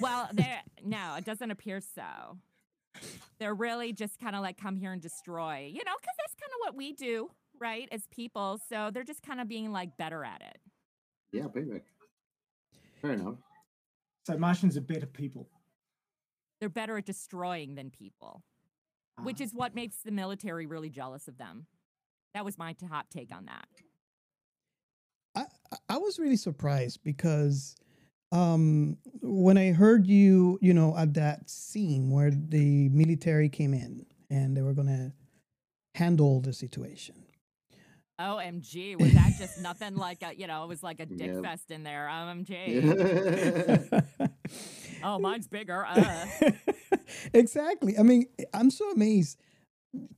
Well, 0.00 0.28
there 0.32 0.62
no, 0.84 1.14
it 1.16 1.24
doesn't 1.24 1.50
appear 1.50 1.80
so. 1.80 2.38
They're 3.38 3.54
really 3.54 3.92
just 3.92 4.18
kind 4.18 4.34
of 4.34 4.42
like 4.42 4.56
come 4.56 4.76
here 4.76 4.92
and 4.92 5.00
destroy, 5.00 5.70
you 5.72 5.84
know, 5.84 5.92
because 6.00 6.16
that's 6.18 6.34
kind 6.34 6.50
of 6.52 6.58
what 6.66 6.74
we 6.74 6.92
do, 6.92 7.30
right, 7.60 7.88
as 7.92 8.06
people. 8.10 8.60
So 8.68 8.90
they're 8.92 9.04
just 9.04 9.22
kind 9.22 9.40
of 9.40 9.48
being 9.48 9.72
like 9.72 9.96
better 9.96 10.24
at 10.24 10.40
it. 10.42 10.58
Yeah, 11.32 11.44
payback. 11.44 11.82
Fair 13.02 13.12
enough. 13.12 13.34
So 14.26 14.36
Martians 14.38 14.76
are 14.76 14.80
better 14.82 15.06
people. 15.06 15.48
They're 16.60 16.68
better 16.68 16.98
at 16.98 17.06
destroying 17.06 17.74
than 17.76 17.90
people, 17.90 18.42
which 19.22 19.40
Ah. 19.40 19.44
is 19.44 19.54
what 19.54 19.74
makes 19.74 19.98
the 20.04 20.10
military 20.10 20.66
really 20.66 20.90
jealous 20.90 21.28
of 21.28 21.38
them. 21.38 21.66
That 22.34 22.44
was 22.44 22.58
my 22.58 22.74
hot 22.88 23.10
take 23.10 23.34
on 23.34 23.46
that. 23.46 23.68
I, 25.34 25.42
I- 25.72 25.76
I 25.90 25.96
was 25.98 26.18
really 26.18 26.36
surprised 26.36 27.00
because 27.04 27.76
um, 28.32 28.98
when 29.22 29.56
I 29.56 29.72
heard 29.72 30.06
you, 30.06 30.58
you 30.60 30.74
know, 30.74 30.94
at 30.96 31.14
that 31.14 31.48
scene 31.48 32.10
where 32.10 32.30
the 32.30 32.88
military 32.90 33.48
came 33.48 33.72
in 33.72 34.04
and 34.30 34.54
they 34.56 34.60
were 34.62 34.74
going 34.74 34.88
to 34.88 35.12
handle 35.94 36.40
the 36.40 36.52
situation. 36.52 37.14
OMG, 38.20 39.00
was 39.00 39.12
that 39.12 39.34
just 39.38 39.60
nothing 39.60 39.96
like 39.96 40.22
a, 40.22 40.34
you 40.34 40.46
know, 40.46 40.64
it 40.64 40.68
was 40.68 40.82
like 40.82 41.00
a 41.00 41.06
dick 41.20 41.42
fest 41.42 41.70
in 41.70 41.82
there. 41.82 42.08
OMG. 42.10 44.02
oh, 45.04 45.18
mine's 45.18 45.46
bigger. 45.46 45.86
Uh. 45.86 46.26
exactly. 47.32 47.96
I 47.98 48.02
mean, 48.02 48.26
I'm 48.52 48.70
so 48.70 48.90
amazed. 48.90 49.38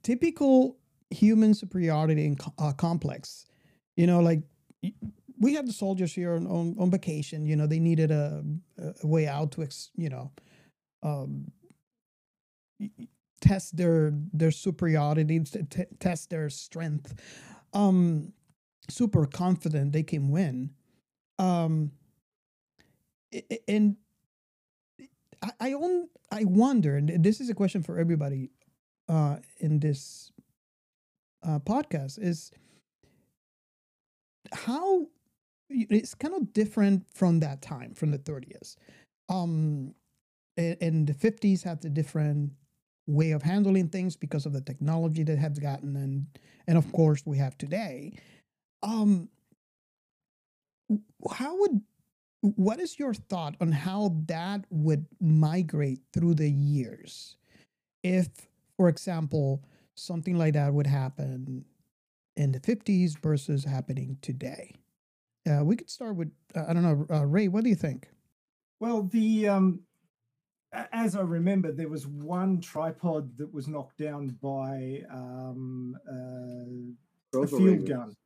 Typical 0.03 0.77
human 1.11 1.55
superiority 1.55 2.27
and 2.27 2.41
uh, 2.59 2.73
complex. 2.73 3.47
You 3.97 4.07
know, 4.07 4.21
like 4.21 4.43
we 5.39 5.55
have 5.55 5.67
the 5.67 5.73
soldiers 5.73 6.15
here 6.15 6.35
on, 6.35 6.47
on, 6.47 6.77
on 6.79 6.91
vacation. 6.91 7.45
You 7.47 7.57
know, 7.57 7.67
they 7.67 7.81
needed 7.81 8.11
a, 8.11 8.43
a 9.03 9.07
way 9.07 9.27
out 9.27 9.53
to, 9.53 9.63
ex, 9.63 9.91
you 9.97 10.09
know, 10.09 10.31
um, 11.03 11.51
test 13.41 13.77
their 13.77 14.13
their 14.33 14.51
superiority, 14.51 15.41
t- 15.41 15.63
t- 15.69 15.85
test 15.99 16.31
their 16.31 16.49
strength. 16.51 17.15
Um, 17.73 18.33
super 18.89 19.27
confident 19.27 19.93
they 19.93 20.03
can 20.03 20.31
win. 20.31 20.71
Um, 21.39 21.93
and 23.69 23.97
I 25.43 25.51
I, 25.61 25.75
on, 25.75 26.09
I 26.31 26.45
wonder, 26.45 26.97
and 26.97 27.25
this 27.25 27.41
is 27.41 27.49
a 27.49 27.55
question 27.55 27.83
for 27.83 27.99
everybody 27.99 28.51
uh, 29.09 29.37
in 29.59 29.81
this 29.81 30.33
uh, 31.47 31.59
podcast, 31.61 32.19
is 32.23 32.51
how 34.53 35.07
it's 35.69 36.15
kind 36.15 36.35
of 36.35 36.53
different 36.53 37.05
from 37.15 37.41
that 37.41 37.63
time, 37.63 37.95
from 37.95 38.11
the 38.11 38.19
30s. 38.19 38.77
Um, 39.29 39.95
a- 40.59 40.77
and 40.83 41.07
the 41.07 41.15
50s 41.15 41.63
had 41.63 41.83
the 41.83 41.91
different 41.91 42.53
way 43.11 43.33
of 43.33 43.43
handling 43.43 43.89
things 43.89 44.17
because 44.17 44.47
of 44.47 44.53
the 44.53 44.61
technology 44.61 45.23
that 45.25 45.39
has 45.39 45.59
gotten, 45.59 45.97
and 45.97 46.27
and 46.67 46.79
of 46.79 46.91
course 46.93 47.23
we 47.27 47.39
have 47.39 47.59
today. 47.59 48.19
Um, 48.83 49.29
how 51.31 51.59
would 51.61 51.83
what 52.41 52.81
is 52.81 52.99
your 52.99 53.13
thought 53.13 53.57
on 53.61 53.73
how 53.73 54.17
that 54.27 54.65
would 54.71 55.07
migrate 55.21 56.01
through 56.13 56.35
the 56.35 56.51
years? 56.51 57.37
If 58.03 58.29
for 58.77 58.89
example 58.89 59.63
something 59.97 60.39
like 60.39 60.55
that 60.55 60.73
would 60.73 60.87
happen 60.87 61.65
in 62.37 62.53
the 62.53 62.61
50s 62.61 63.19
versus 63.19 63.65
happening 63.65 64.17
today? 64.23 64.77
Uh, 65.49 65.65
we 65.65 65.77
could 65.77 65.91
start 65.91 66.17
with 66.17 66.31
uh, 66.55 66.65
i 66.69 66.73
don't 66.73 66.83
know 66.83 67.07
uh, 67.15 67.25
ray 67.25 67.49
what 67.49 67.65
do 67.65 67.71
you 67.71 67.77
think? 67.77 68.09
Well, 68.81 69.03
the 69.03 69.49
um, 69.49 69.81
as 70.73 71.17
I 71.17 71.23
remember, 71.23 71.73
there 71.73 71.89
was 71.89 72.07
one 72.07 72.61
tripod 72.61 73.37
that 73.39 73.53
was 73.53 73.67
knocked 73.69 73.99
down 73.99 74.37
by 74.41 75.03
um, 75.11 75.97
uh, 76.09 77.41
a 77.41 77.47
field 77.47 77.63
Ravens. 77.63 77.89
gun, 77.89 78.17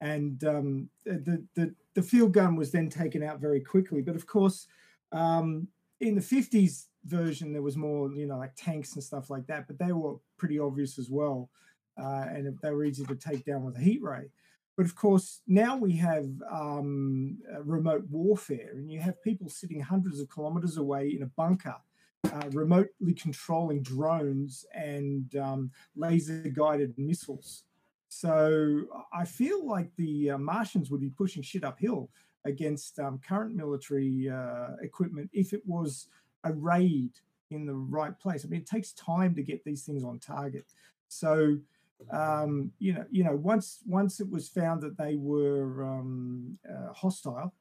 and 0.00 0.44
um, 0.44 0.88
the, 1.04 1.44
the 1.54 1.74
the 1.94 2.02
field 2.02 2.32
gun 2.32 2.56
was 2.56 2.72
then 2.72 2.88
taken 2.88 3.22
out 3.22 3.40
very 3.40 3.60
quickly. 3.60 4.02
But 4.02 4.16
of 4.16 4.26
course, 4.26 4.66
um, 5.12 5.68
in 6.00 6.14
the 6.14 6.20
fifties 6.20 6.88
version, 7.04 7.52
there 7.52 7.62
was 7.62 7.76
more, 7.76 8.10
you 8.10 8.26
know, 8.26 8.38
like 8.38 8.54
tanks 8.56 8.94
and 8.94 9.02
stuff 9.02 9.30
like 9.30 9.46
that. 9.46 9.66
But 9.68 9.78
they 9.78 9.92
were 9.92 10.16
pretty 10.38 10.58
obvious 10.58 10.98
as 10.98 11.08
well, 11.08 11.50
uh, 11.96 12.26
and 12.28 12.58
they 12.62 12.70
were 12.70 12.84
easy 12.84 13.04
to 13.04 13.14
take 13.14 13.44
down 13.44 13.64
with 13.64 13.76
a 13.76 13.80
heat 13.80 14.02
ray. 14.02 14.30
But 14.78 14.86
of 14.86 14.94
course, 14.94 15.42
now 15.48 15.76
we 15.76 15.96
have 15.96 16.28
um, 16.48 17.38
uh, 17.52 17.64
remote 17.64 18.04
warfare, 18.08 18.70
and 18.74 18.88
you 18.88 19.00
have 19.00 19.20
people 19.24 19.48
sitting 19.48 19.80
hundreds 19.80 20.20
of 20.20 20.28
kilometers 20.28 20.76
away 20.76 21.08
in 21.08 21.24
a 21.24 21.26
bunker, 21.26 21.74
uh, 22.32 22.48
remotely 22.52 23.12
controlling 23.12 23.82
drones 23.82 24.64
and 24.72 25.34
um, 25.34 25.72
laser 25.96 26.44
guided 26.54 26.96
missiles. 26.96 27.64
So 28.08 28.82
I 29.12 29.24
feel 29.24 29.66
like 29.66 29.90
the 29.96 30.30
uh, 30.30 30.38
Martians 30.38 30.92
would 30.92 31.00
be 31.00 31.10
pushing 31.10 31.42
shit 31.42 31.64
uphill 31.64 32.08
against 32.44 33.00
um, 33.00 33.18
current 33.18 33.56
military 33.56 34.30
uh, 34.30 34.76
equipment 34.80 35.28
if 35.32 35.52
it 35.52 35.62
was 35.66 36.06
a 36.44 36.52
raid 36.52 37.10
in 37.50 37.66
the 37.66 37.74
right 37.74 38.16
place. 38.16 38.44
I 38.44 38.48
mean, 38.48 38.60
it 38.60 38.66
takes 38.68 38.92
time 38.92 39.34
to 39.34 39.42
get 39.42 39.64
these 39.64 39.82
things 39.82 40.04
on 40.04 40.20
target. 40.20 40.66
So 41.08 41.58
um, 42.10 42.72
you 42.78 42.94
know, 42.94 43.04
you 43.10 43.24
know, 43.24 43.36
once 43.36 43.80
once 43.86 44.20
it 44.20 44.30
was 44.30 44.48
found 44.48 44.82
that 44.82 44.96
they 44.96 45.16
were 45.16 45.84
um, 45.84 46.58
uh, 46.68 46.92
hostile, 46.92 47.54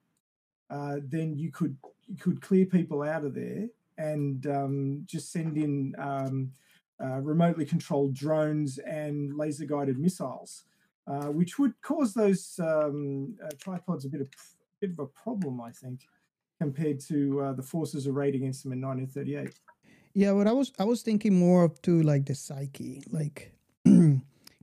uh, 0.70 0.98
then 1.04 1.36
you 1.38 1.52
could 1.52 1.78
you 2.08 2.16
could 2.16 2.42
clear 2.42 2.66
people 2.66 3.04
out 3.04 3.26
of 3.26 3.34
there 3.34 3.68
and 3.98 4.46
um, 4.48 5.04
just 5.06 5.32
send 5.32 5.58
in 5.58 5.96
um, 5.98 6.52
uh, 7.04 7.20
remotely 7.22 7.66
controlled 7.66 8.14
drones 8.14 8.78
and 8.80 9.36
laser 9.36 9.66
guided 9.66 10.00
missiles, 10.00 10.64
uh, 11.08 11.26
which 11.26 11.60
would 11.60 11.74
cause 11.82 12.14
those 12.14 12.60
um, 12.60 13.36
uh, 13.44 13.50
tripods 13.60 14.06
a 14.06 14.10
bit 14.10 14.22
of 14.22 14.30
bit 14.80 14.92
of 14.92 15.00
a 15.00 15.08
problem, 15.08 15.60
I 15.60 15.72
think, 15.72 16.02
compared 16.62 17.00
to 17.08 17.42
uh, 17.42 17.54
the 17.54 17.64
forces 17.64 18.08
arrayed 18.08 18.36
against 18.36 18.64
them 18.64 18.72
in 18.72 18.82
1938. 18.82 19.60
Yeah, 20.14 20.34
but 20.34 20.48
I 20.48 20.52
was 20.52 20.72
I 20.80 20.84
was 20.84 21.02
thinking 21.02 21.38
more 21.38 21.64
of 21.64 21.82
to 21.84 22.02
like 22.04 22.26
the 22.26 22.36
psyche, 22.36 23.04
like 23.10 23.57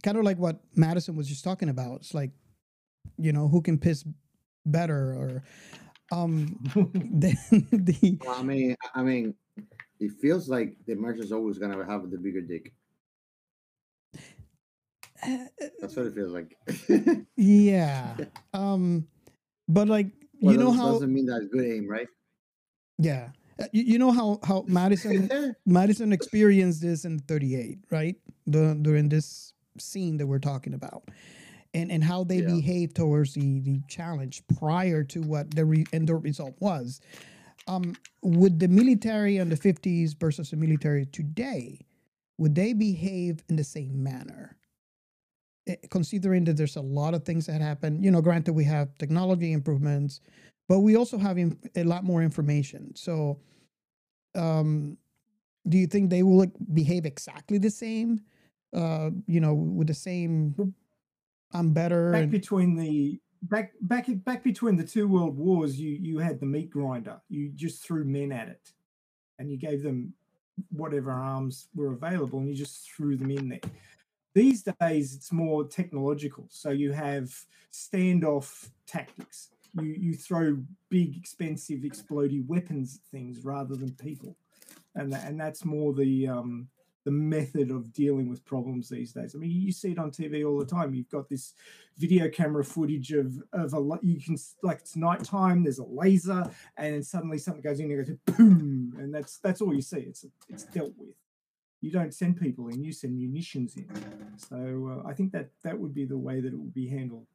kind 0.05 0.19
of 0.19 0.23
like 0.23 0.39
what 0.39 0.61
Madison 0.77 1.17
was 1.17 1.27
just 1.27 1.43
talking 1.43 1.71
about. 1.71 1.97
It's 1.97 2.15
like, 2.15 2.31
you 3.17 3.33
know, 3.33 3.49
who 3.49 3.63
can 3.63 3.79
piss 3.79 4.05
better 4.67 5.15
or 5.15 5.43
um 6.13 6.57
the, 6.95 7.35
the 7.73 8.19
Well, 8.25 8.37
I 8.39 8.43
mean, 8.43 8.77
I 8.95 9.03
mean, 9.03 9.35
it 9.99 10.13
feels 10.21 10.49
like 10.49 10.77
the 10.87 10.95
Martians 10.95 11.33
always 11.33 11.59
gonna 11.59 11.85
have 11.85 12.11
the 12.11 12.19
bigger 12.19 12.43
dick. 12.43 12.73
That's 15.81 15.97
what 15.97 16.07
it 16.07 16.15
feels 16.15 16.33
like. 16.33 16.55
yeah. 17.37 18.15
Um 18.53 19.09
but 19.67 19.89
like 19.89 20.13
Well, 20.41 20.53
you 20.53 20.61
know 20.61 20.71
how 20.71 20.93
doesn't 20.93 21.13
mean 21.13 21.27
that's 21.27 21.47
good 21.47 21.65
aim, 21.65 21.89
right? 21.89 22.09
yeah. 22.99 23.31
Uh, 23.59 23.67
You, 23.73 23.85
you 23.85 23.99
know 23.99 24.13
how 24.13 24.39
how 24.45 24.65
Madison 24.69 25.57
Madison 25.65 26.13
experienced 26.13 26.83
this 26.83 27.07
in 27.07 27.21
38, 27.21 27.79
right? 27.91 28.17
The, 28.47 28.77
during 28.83 29.09
this 29.09 29.54
scene 29.79 30.17
that 30.19 30.27
we're 30.27 30.39
talking 30.39 30.75
about. 30.75 31.11
And 31.75 31.91
and 31.91 32.05
how 32.05 32.25
they 32.25 32.41
Yeah. 32.41 32.47
behaved 32.47 32.97
towards 32.97 33.35
the 33.35 33.61
the 33.61 33.81
challenge 33.89 34.43
prior 34.59 35.05
to 35.05 35.23
what 35.23 35.51
the 35.55 35.65
re, 35.65 35.85
end 35.93 36.11
result 36.11 36.57
was. 36.61 37.01
Um 37.67 37.97
would 38.23 38.61
the 38.61 38.69
military 38.69 39.37
in 39.39 39.49
the 39.51 39.57
50s 39.57 40.15
versus 40.19 40.51
the 40.51 40.57
military 40.57 41.07
today 41.07 41.81
would 42.39 42.55
they 42.55 42.73
behave 42.75 43.45
in 43.49 43.57
the 43.57 43.65
same 43.65 44.03
manner? 44.03 44.57
Eh, 45.67 45.77
Considering 45.91 46.45
that 46.45 46.57
there's 46.57 46.77
a 46.77 46.81
lot 46.83 47.15
of 47.15 47.25
things 47.25 47.47
that 47.47 47.61
happen, 47.61 48.03
you 48.03 48.11
know, 48.11 48.21
granted 48.21 48.53
we 48.55 48.65
have 48.65 48.97
technology 48.99 49.53
improvements, 49.53 50.21
but 50.69 50.81
we 50.81 50.97
also 50.97 51.19
have 51.19 51.39
in, 51.39 51.59
a 51.77 51.85
lot 51.85 52.05
more 52.05 52.23
information. 52.23 52.95
So, 52.97 53.41
um, 54.35 54.99
do 55.69 55.79
you 55.79 55.87
think 55.87 56.11
they 56.11 56.23
will 56.23 56.47
behave 56.73 57.07
exactly 57.07 57.59
the 57.59 57.71
same? 57.71 58.21
Uh, 58.75 59.11
you 59.27 59.41
know, 59.41 59.55
with 59.55 59.87
the 59.87 59.95
same, 59.95 60.75
I'm 61.53 61.73
better. 61.73 62.11
back 62.13 62.23
and- 62.25 62.33
between 62.33 62.75
the 62.77 63.21
back 63.43 63.73
back 63.83 64.07
back 64.25 64.43
between 64.43 64.77
the 64.77 64.83
two 64.85 65.07
world 65.07 65.37
wars 65.37 65.79
you 65.79 65.91
you 65.91 66.19
had 66.19 66.41
the 66.41 66.47
meat 66.47 66.71
grinder. 66.71 67.21
You 67.29 67.51
just 67.55 67.85
threw 67.87 68.05
men 68.05 68.33
at 68.33 68.49
it 68.49 68.73
and 69.39 69.51
you 69.51 69.57
gave 69.59 69.83
them 69.83 70.15
whatever 70.71 71.11
arms 71.11 71.69
were 71.75 71.93
available 71.93 72.39
and 72.39 72.49
you 72.49 72.55
just 72.55 72.91
threw 72.91 73.17
them 73.17 73.31
in 73.31 73.49
there. 73.51 73.61
These 74.35 74.65
days 74.81 75.15
it's 75.15 75.31
more 75.31 75.65
technological. 75.65 76.47
So 76.49 76.71
you 76.71 76.93
have 76.93 77.27
standoff 77.73 78.71
tactics. 78.87 79.51
You 79.81 79.93
you 79.93 80.15
throw 80.15 80.59
big 80.89 81.17
expensive 81.17 81.85
exploding 81.85 82.47
weapons 82.49 82.97
at 82.97 83.11
things 83.11 83.45
rather 83.45 83.77
than 83.77 83.93
people. 83.93 84.37
And 84.97 85.13
tha- 85.13 85.23
and 85.27 85.39
that's 85.39 85.65
more 85.65 85.93
the 85.93 86.29
um 86.29 86.69
the 87.05 87.11
method 87.11 87.71
of 87.71 87.93
dealing 87.93 88.29
with 88.29 88.45
problems 88.45 88.89
these 88.89 89.13
days. 89.13 89.35
I 89.35 89.39
mean, 89.39 89.51
you 89.51 89.73
see 89.73 89.93
it 89.93 89.99
on 89.99 90.11
TV 90.11 90.47
all 90.47 90.59
the 90.59 90.65
time. 90.65 90.95
You've 90.95 91.11
got 91.11 91.29
this 91.29 91.55
video 91.99 92.29
camera 92.29 92.65
footage 92.65 93.13
of 93.13 93.43
of 93.53 93.75
a 93.75 93.99
you 94.03 94.21
can 94.21 94.37
like 94.63 94.81
it's 94.81 94.97
nighttime. 94.97 95.63
There's 95.63 95.79
a 95.79 95.85
laser, 95.85 96.51
and 96.77 97.05
suddenly 97.05 97.39
something 97.39 97.63
goes 97.63 97.81
in 97.81 97.91
and 97.91 98.07
goes 98.07 98.17
boom, 98.37 98.95
and 98.99 99.15
that's 99.15 99.39
that's 99.39 99.61
all 99.61 99.75
you 99.75 99.83
see. 99.83 99.99
It's 99.99 100.25
it's 100.49 100.65
dealt 100.65 100.95
with. 100.99 101.15
You 101.81 101.91
don't 101.91 102.15
send 102.15 102.41
people 102.41 102.69
in. 102.69 102.83
You 102.83 102.93
send 102.93 103.15
munitions 103.15 103.77
in. 103.77 103.87
So 104.39 105.03
uh, 105.05 105.09
I 105.09 105.13
think 105.13 105.33
that 105.33 105.51
that 105.63 105.79
would 105.79 105.95
be 105.95 106.07
the 106.07 106.17
way 106.17 106.41
that 106.41 106.49
it 106.49 106.59
would 106.59 106.73
be 106.73 106.89
handled 106.89 107.27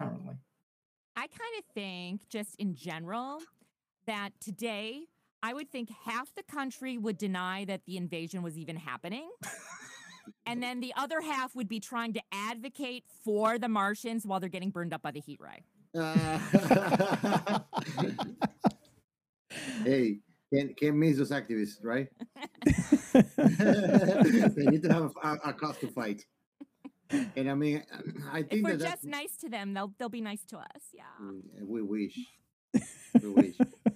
currently. 0.00 0.36
I 1.16 1.26
kind 1.26 1.58
of 1.58 1.64
think, 1.74 2.26
just 2.30 2.56
in 2.56 2.74
general, 2.74 3.40
that 4.06 4.30
today 4.40 5.02
I 5.42 5.54
would 5.54 5.70
think 5.70 5.90
half 6.04 6.34
the 6.34 6.42
country 6.42 6.98
would 6.98 7.16
deny 7.18 7.64
that 7.64 7.86
the 7.86 7.96
invasion 7.96 8.42
was 8.42 8.58
even 8.58 8.76
happening. 8.76 9.30
and 10.46 10.62
then 10.62 10.80
the 10.80 10.92
other 10.96 11.20
half 11.20 11.54
would 11.56 11.68
be 11.68 11.80
trying 11.80 12.12
to 12.14 12.20
advocate 12.32 13.04
for 13.24 13.58
the 13.58 13.68
Martians 13.68 14.26
while 14.26 14.40
they're 14.40 14.48
getting 14.48 14.70
burned 14.70 14.92
up 14.92 15.02
by 15.02 15.10
the 15.10 15.20
heat 15.20 15.40
ray. 15.40 15.64
Uh, 15.98 16.38
hey, 19.84 20.18
Ken, 20.52 20.74
Ken 20.74 20.98
means 20.98 21.18
those 21.18 21.30
activists, 21.30 21.82
right? 21.82 22.08
they 24.54 24.66
need 24.66 24.82
to 24.82 24.92
have 24.92 25.12
a, 25.22 25.48
a 25.48 25.52
cause 25.52 25.78
to 25.78 25.88
fight. 25.88 26.24
And 27.34 27.50
I 27.50 27.54
mean, 27.54 27.82
I 28.30 28.40
If 28.40 28.48
think 28.48 28.64
we're 28.64 28.72
that 28.72 28.78
that's, 28.78 29.02
just 29.02 29.04
nice 29.04 29.36
to 29.38 29.48
them, 29.48 29.74
they'll 29.74 29.92
they'll 29.98 30.08
be 30.08 30.20
nice 30.20 30.44
to 30.46 30.58
us. 30.58 30.92
Yeah. 30.92 31.02
Mm, 31.20 31.42
we 31.66 31.82
wish. 31.82 32.16
We 33.22 33.28
wish. 33.30 33.54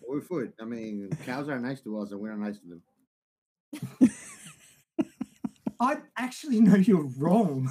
We're 0.09 0.20
food. 0.20 0.53
I 0.61 0.64
mean, 0.64 1.11
cows 1.24 1.48
are 1.48 1.59
nice 1.59 1.81
to 1.83 1.98
us, 2.00 2.12
and 2.12 2.20
we're 2.20 2.31
not 2.35 2.40
nice 2.40 2.59
to 2.59 2.68
them. 2.68 4.11
I 5.81 5.98
actually 6.16 6.61
know 6.61 6.77
you're 6.77 7.09
wrong. 7.18 7.70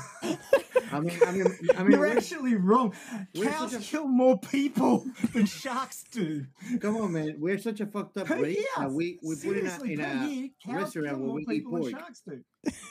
I 0.92 1.00
mean, 1.00 1.18
I 1.26 1.32
mean, 1.32 1.48
I 1.76 1.84
mean, 1.84 1.92
you're 1.92 2.06
actually 2.06 2.56
wrong. 2.56 2.94
Cows 3.36 3.74
a- 3.74 3.80
kill 3.80 4.08
more 4.08 4.38
people 4.40 5.06
than 5.34 5.46
sharks 5.46 6.04
do. 6.12 6.46
Come 6.80 6.98
on, 6.98 7.14
man. 7.14 7.36
We're 7.40 7.58
such 7.58 7.80
a 7.80 7.88
fucked 7.88 8.18
up 8.18 8.30
race. 8.30 8.58
year. 8.58 8.90
we 8.90 9.20
we 9.24 9.36
put 9.36 9.58
in 9.58 9.68
a, 9.68 9.84
in 9.84 10.00
a 10.02 10.28
year, 10.28 10.50
restaurant 10.68 11.20
where 11.20 11.32
we 11.32 11.46
eat 11.50 11.66
pork. 11.66 11.92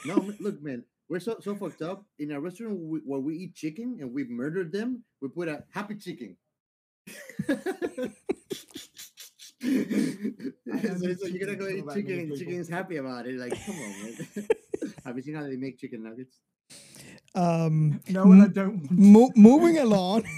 No, 0.05 0.15
look, 0.39 0.61
man. 0.61 0.83
We're 1.09 1.19
so 1.19 1.37
so 1.39 1.55
fucked 1.55 1.81
up. 1.81 2.05
In 2.19 2.31
a 2.31 2.41
restaurant 2.41 2.75
where 2.77 2.89
we, 2.89 2.99
where 3.05 3.19
we 3.19 3.35
eat 3.35 3.55
chicken 3.55 3.97
and 4.01 4.13
we 4.13 4.25
murdered 4.25 4.71
them, 4.71 5.03
we 5.21 5.29
put 5.29 5.47
a 5.47 5.63
happy 5.71 5.95
chicken. 5.95 6.35
So, 7.09 8.09
so 11.13 11.27
you're 11.27 11.45
gonna 11.45 11.55
go 11.57 11.67
eat 11.67 11.83
chicken 11.93 12.07
many 12.07 12.19
and 12.19 12.31
people. 12.31 12.37
chicken 12.37 12.53
is 12.55 12.69
happy 12.69 12.97
about 12.97 13.25
it. 13.27 13.35
Like, 13.35 13.53
come 13.65 13.75
on, 13.75 13.91
man. 14.03 14.47
Have 15.05 15.15
you 15.17 15.21
seen 15.23 15.35
how 15.35 15.43
they 15.43 15.55
make 15.55 15.77
chicken 15.79 16.03
nuggets? 16.03 16.39
um, 17.35 17.99
No, 18.09 18.23
and 18.31 18.41
I 18.41 18.45
m- 18.45 18.51
don't. 18.53 18.81
want 18.91 19.37
mo- 19.37 19.41
moving 19.57 19.77
along. 19.79 20.23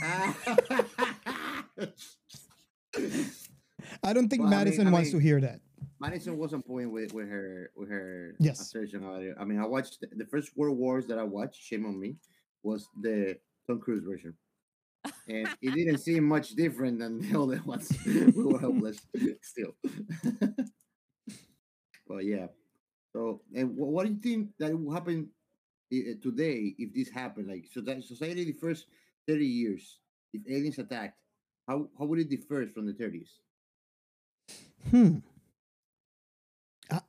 I 4.04 4.14
don't 4.14 4.30
think 4.30 4.44
Well, 4.44 4.54
I 4.54 4.58
mean- 4.58 4.66
Madison 4.66 4.88
I 4.88 4.92
wants 4.92 5.12
mean- 5.12 5.22
to 5.22 5.28
hear 5.28 5.42
that. 5.42 5.60
Madison 6.00 6.38
was 6.38 6.54
on 6.54 6.62
point 6.62 6.92
with, 6.92 7.14
with 7.14 7.30
her 7.30 7.72
with 7.76 7.90
her 7.90 8.36
Yes. 8.40 8.60
assertion 8.60 9.04
about 9.04 9.24
it. 9.24 9.36
I 9.40 9.46
mean, 9.46 9.60
I 9.60 9.66
watched 9.66 10.02
the, 10.02 10.08
the 10.16 10.26
first 10.26 10.56
World 10.58 10.78
Wars 10.78 11.08
that 11.08 11.18
I 11.18 11.24
watched. 11.24 11.62
Shame 11.64 11.86
on 11.86 12.00
me. 12.00 12.18
Was 12.64 12.88
the 13.02 13.38
Tom 13.68 13.80
Cruise 13.80 14.04
version, 14.04 14.34
and 15.28 15.48
it 15.62 15.74
didn't 15.74 16.00
seem 16.00 16.24
much 16.24 16.52
different 16.52 17.00
than 17.00 17.20
the 17.22 17.40
other 17.42 17.62
ones. 17.66 17.92
we 18.06 18.44
were 18.44 18.60
helpless 18.60 19.00
still. 19.42 19.76
but 22.08 22.26
yeah. 22.26 22.48
So, 23.14 23.42
and 23.56 23.72
wh- 23.76 23.92
what 23.94 24.06
do 24.06 24.14
you 24.14 24.20
think 24.20 24.50
that 24.60 24.78
will 24.78 24.94
happen 24.94 25.30
uh, 25.94 26.16
today 26.22 26.76
if 26.78 26.94
this 26.94 27.10
happened? 27.10 27.50
Like, 27.50 27.68
so 27.72 27.82
that 27.82 28.04
society 28.04 28.46
the 28.46 28.54
first 28.54 28.88
thirty 29.28 29.48
years, 29.48 30.00
if 30.34 30.42
aliens 30.50 30.80
attacked, 30.80 31.18
how 31.68 31.90
how 32.00 32.06
would 32.06 32.20
it 32.20 32.30
differ 32.30 32.68
from 32.68 32.88
the 32.88 32.94
thirties? 32.94 33.40
Hmm. 34.92 35.18
Uh, 36.90 37.00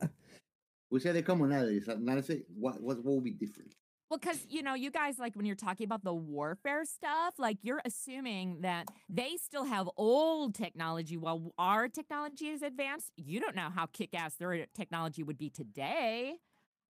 We 0.90 1.00
say 1.00 1.12
the 1.12 1.22
commonalities. 1.22 1.86
Not 2.00 2.24
say 2.24 2.44
what 2.48 2.80
what 2.82 2.98
what 3.04 3.14
will 3.14 3.20
be 3.20 3.32
different. 3.32 3.74
Well, 4.08 4.18
because 4.18 4.46
you 4.48 4.62
know, 4.62 4.74
you 4.74 4.90
guys 4.90 5.18
like 5.18 5.34
when 5.34 5.46
you're 5.46 5.56
talking 5.56 5.84
about 5.84 6.04
the 6.04 6.14
warfare 6.14 6.84
stuff, 6.84 7.34
like 7.38 7.58
you're 7.62 7.82
assuming 7.84 8.60
that 8.60 8.86
they 9.08 9.36
still 9.36 9.64
have 9.64 9.88
old 9.96 10.54
technology 10.54 11.16
while 11.16 11.52
our 11.58 11.88
technology 11.88 12.48
is 12.48 12.62
advanced. 12.62 13.10
You 13.16 13.40
don't 13.40 13.56
know 13.56 13.68
how 13.74 13.86
kick-ass 13.86 14.36
their 14.36 14.66
technology 14.76 15.22
would 15.24 15.38
be 15.38 15.50
today. 15.50 16.36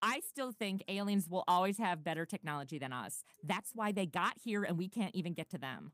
I 0.01 0.19
still 0.19 0.51
think 0.51 0.83
aliens 0.87 1.27
will 1.27 1.43
always 1.47 1.79
have 1.79 2.03
better 2.03 2.23
technology 2.25 2.77
than 2.77 2.93
us. 2.93 3.23
That's 3.43 3.71
why 3.73 3.91
they 3.91 4.05
got 4.05 4.33
here 4.43 4.63
and 4.63 4.77
we 4.77 4.87
can't 4.87 5.15
even 5.15 5.33
get 5.33 5.49
to 5.49 5.57
them. 5.57 5.91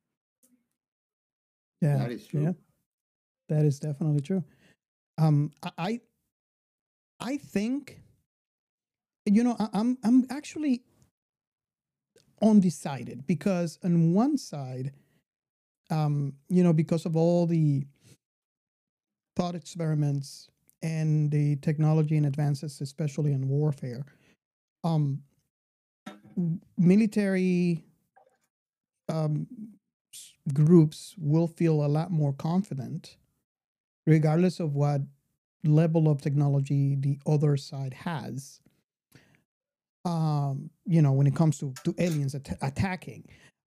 yeah, 1.82 1.98
That 1.98 2.12
is 2.12 2.28
true. 2.28 2.44
Yeah, 2.44 2.52
that 3.48 3.66
is 3.66 3.80
definitely 3.80 4.22
true. 4.22 4.44
Um, 5.18 5.52
I, 5.64 5.72
I, 5.78 6.00
I 7.22 7.38
think, 7.38 8.02
you 9.26 9.44
know, 9.44 9.56
I, 9.58 9.70
I'm, 9.74 9.98
I'm 10.04 10.26
actually, 10.30 10.84
undecided 12.44 13.26
because 13.26 13.80
on 13.84 14.14
one 14.14 14.38
side, 14.38 14.92
um, 15.90 16.34
you 16.50 16.64
know, 16.64 16.74
because 16.74 17.06
of 17.06 17.16
all 17.16 17.46
the 17.46 17.86
thought 19.36 19.56
experiments 19.56 20.50
and 20.82 21.32
the 21.32 21.56
technology 21.58 22.18
and 22.18 22.26
advances, 22.26 22.82
especially 22.82 23.32
in 23.32 23.48
warfare, 23.48 24.06
um, 24.84 25.22
military 26.78 27.84
um, 29.10 29.48
groups 30.54 31.16
will 31.18 31.48
feel 31.48 31.86
a 31.86 31.88
lot 31.88 32.12
more 32.12 32.34
confident, 32.34 33.18
regardless 34.06 34.60
of 34.60 34.76
what 34.76 35.02
level 35.64 36.10
of 36.10 36.22
technology 36.22 36.96
the 36.96 37.18
other 37.26 37.56
side 37.56 37.94
has. 37.94 38.60
Um, 40.06 40.70
you 40.86 41.02
know, 41.02 41.14
when 41.14 41.28
it 41.28 41.36
comes 41.36 41.58
to 41.60 41.74
to 41.86 41.96
aliens 41.98 42.36
at- 42.36 42.58
attacking, 42.62 43.26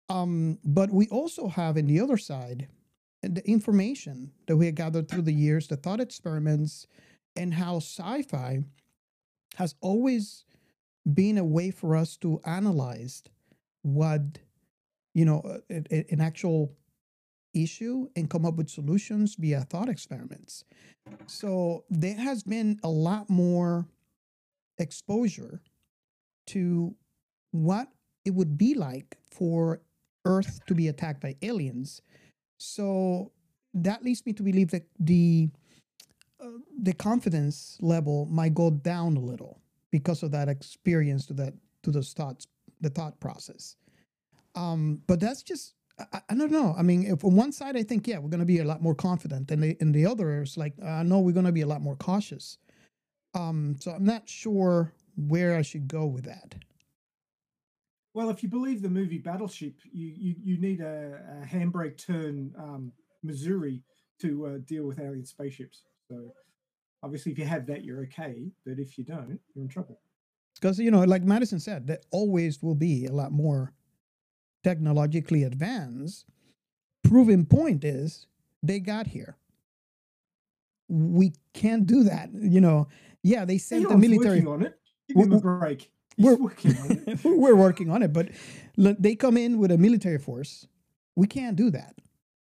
um, 0.10 0.60
but 0.66 0.92
we 0.92 1.08
also 1.08 1.48
have 1.48 1.78
in 1.78 1.88
the 1.88 2.00
other 2.02 2.18
side 2.18 2.68
the 3.24 3.48
information 3.50 4.32
that 4.48 4.58
we 4.58 4.66
have 4.68 4.76
gathered 4.76 5.08
through 5.10 5.24
the 5.24 5.34
years, 5.34 5.68
the 5.68 5.78
thought 5.78 6.00
experiments, 6.00 6.88
and 7.36 7.54
how 7.54 7.78
sci-fi 7.78 8.64
has 9.56 9.76
always 9.82 10.44
been 11.12 11.38
a 11.38 11.44
way 11.46 11.72
for 11.72 11.96
us 11.96 12.18
to 12.18 12.42
analyze 12.46 13.24
what 13.84 14.40
you 15.14 15.24
know 15.24 15.42
a- 15.70 15.84
a- 15.92 16.12
an 16.12 16.20
actual 16.20 16.76
issue 17.54 18.10
and 18.18 18.30
come 18.30 18.46
up 18.46 18.56
with 18.56 18.70
solutions 18.70 19.36
via 19.36 19.62
thought 19.64 19.88
experiments. 19.88 20.66
So 21.28 21.86
there 21.90 22.16
has 22.16 22.44
been 22.44 22.80
a 22.84 22.90
lot 22.90 23.30
more 23.30 23.88
exposure 24.78 25.62
to 26.48 26.96
what 27.52 27.88
it 28.26 28.34
would 28.34 28.58
be 28.58 28.74
like 28.74 29.18
for 29.32 29.82
earth 30.26 30.60
to 30.68 30.76
be 30.76 30.88
attacked 30.88 31.22
by 31.22 31.36
aliens. 31.42 32.02
So 32.58 33.32
that 33.74 34.04
leads 34.04 34.26
me 34.26 34.34
to 34.34 34.44
believe 34.44 34.72
that 34.72 34.88
the 35.00 35.50
uh, 36.40 36.50
the 36.82 36.94
confidence 36.94 37.78
level 37.82 38.26
might 38.26 38.54
go 38.54 38.70
down 38.72 39.16
a 39.18 39.20
little 39.20 39.60
because 39.92 40.24
of 40.24 40.32
that 40.32 40.50
experience 40.50 41.26
to 41.28 41.34
that 41.34 41.54
to 41.84 41.92
those 41.92 42.14
thoughts 42.14 42.48
the 42.82 42.90
thought 42.90 43.20
process. 43.20 43.76
Um 44.56 45.02
but 45.08 45.20
that's 45.20 45.44
just 45.44 45.76
I, 46.00 46.22
I 46.30 46.36
don't 46.36 46.52
know. 46.52 46.76
I 46.78 46.82
mean 46.82 47.06
if 47.06 47.24
on 47.24 47.36
one 47.36 47.52
side 47.52 47.78
i 47.78 47.84
think 47.84 48.08
yeah 48.08 48.18
we're 48.20 48.30
going 48.30 48.40
to 48.40 48.46
be 48.46 48.60
a 48.60 48.66
lot 48.66 48.82
more 48.82 48.96
confident 48.96 49.52
and 49.52 49.64
the 49.64 49.78
and 49.80 49.94
the 49.94 50.06
other 50.06 50.42
is 50.42 50.58
like 50.58 50.74
uh, 50.82 51.04
no 51.04 51.20
we're 51.20 51.32
going 51.34 51.46
to 51.46 51.52
be 51.52 51.62
a 51.62 51.68
lot 51.68 51.82
more 51.82 51.96
cautious. 51.96 52.58
Um 53.34 53.76
so 53.80 53.92
i'm 53.92 54.06
not 54.06 54.28
sure 54.30 54.94
where 55.16 55.56
i 55.56 55.62
should 55.62 55.88
go 55.88 56.06
with 56.06 56.26
that 56.26 56.56
Well, 58.14 58.30
if 58.30 58.42
you 58.44 58.48
believe 58.50 58.82
the 58.82 58.90
movie 58.90 59.18
Battleship, 59.18 59.76
you 59.92 60.08
you, 60.08 60.36
you 60.42 60.58
need 60.58 60.80
a, 60.80 61.20
a 61.42 61.46
handbrake 61.46 61.98
turn 61.98 62.54
um, 62.58 62.94
Missouri 63.24 63.84
to 64.22 64.30
uh, 64.46 64.58
deal 64.66 64.86
with 64.88 65.00
alien 65.00 65.26
spaceships. 65.26 65.84
So 66.08 66.32
obviously, 67.04 67.34
if 67.34 67.38
you 67.40 67.44
have 67.46 67.66
that, 67.68 67.84
you're 67.84 68.04
okay. 68.04 68.52
But 68.66 68.80
if 68.80 68.98
you 68.98 69.04
don't, 69.04 69.38
you're 69.54 69.64
in 69.64 69.68
trouble. 69.68 70.00
because 70.56 70.80
you 70.80 70.90
know 70.92 71.04
like 71.04 71.24
madison 71.24 71.60
said 71.60 71.86
there 71.88 72.00
always 72.12 72.64
will 72.64 72.76
be 72.76 73.06
a 73.06 73.12
lot 73.12 73.32
more 73.32 73.74
technologically 74.64 75.44
advanced 75.44 76.26
proven 77.04 77.46
point 77.46 77.84
is 77.84 78.28
they 78.64 78.80
got 78.80 79.06
here 79.08 79.36
we 80.88 81.34
can't 81.54 81.86
do 81.86 82.04
that 82.04 82.30
you 82.34 82.62
know 82.62 82.88
yeah 83.24 83.44
they 83.46 83.58
sent 83.58 83.88
the 83.90 83.98
military 83.98 84.46
on 84.46 84.62
it. 84.64 84.80
Give 85.08 85.18
him 85.18 85.34
a 85.34 85.36
W- 85.36 85.60
break. 85.60 85.92
He's 86.18 86.26
we're, 86.26 86.36
working 86.36 86.78
on 86.78 86.92
it. 87.08 87.20
we're 87.26 87.56
working 87.56 87.90
on 87.90 88.02
it 88.02 88.14
but 88.14 88.30
look, 88.78 88.98
they 89.00 89.16
come 89.16 89.38
in 89.38 89.60
with 89.60 89.72
a 89.72 89.78
military 89.78 90.18
force 90.18 90.66
we 91.16 91.28
can't 91.28 91.58
do 91.58 91.70
that 91.72 91.96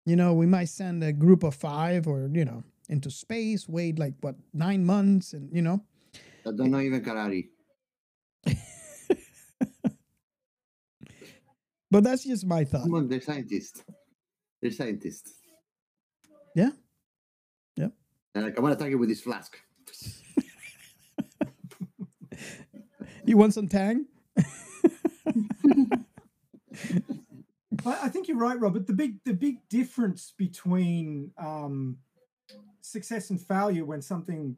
you 0.04 0.14
know 0.14 0.34
we 0.34 0.46
might 0.46 0.68
send 0.68 1.02
a 1.02 1.12
group 1.12 1.42
of 1.42 1.54
five 1.54 2.06
or 2.06 2.30
you 2.32 2.44
know 2.44 2.62
into 2.88 3.10
space 3.10 3.68
wait 3.68 3.98
like 3.98 4.14
what 4.20 4.36
nine 4.54 4.86
months 4.86 5.32
and 5.32 5.52
you 5.52 5.62
know 5.62 5.82
I 6.46 6.52
don't 6.52 6.70
know 6.70 6.78
even 6.80 7.02
karate. 7.02 7.48
but 11.90 12.04
that's 12.04 12.22
just 12.24 12.46
my 12.46 12.62
thought 12.64 12.82
Come 12.82 12.94
on, 12.94 13.08
they're 13.08 13.20
scientists. 13.20 13.82
They're 14.62 14.70
scientists. 14.70 15.32
Yeah. 16.54 16.70
Yep. 17.76 17.92
They're 18.32 18.44
like, 18.44 18.56
I 18.56 18.60
want 18.60 18.78
to 18.78 18.84
attack 18.84 18.90
you 18.90 18.98
with 18.98 19.08
this 19.08 19.20
flask. 19.22 19.58
you 23.26 23.36
want 23.36 23.54
some 23.54 23.68
tang 23.68 24.06
I, 27.84 28.08
think 28.08 28.26
you're 28.26 28.36
right, 28.36 28.58
Robert. 28.58 28.86
The 28.86 28.92
big 28.92 29.22
the 29.24 29.32
big 29.32 29.56
difference 29.68 30.32
between 30.36 31.30
um, 31.38 31.98
success 32.80 33.30
and 33.30 33.40
failure 33.40 33.84
when 33.84 34.02
something 34.02 34.56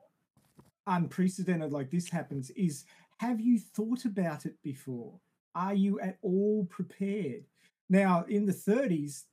unprecedented 0.87 1.72
like 1.72 1.90
this 1.90 2.09
happens 2.09 2.50
is 2.50 2.85
have 3.18 3.40
you 3.40 3.59
thought 3.59 4.04
about 4.04 4.46
it 4.46 4.54
before? 4.62 5.12
Are 5.54 5.74
you 5.74 6.00
at 6.00 6.18
all 6.22 6.66
prepared? 6.70 7.44
Now, 7.90 8.24
in 8.28 8.46
the 8.46 8.52
30s, 8.52 9.24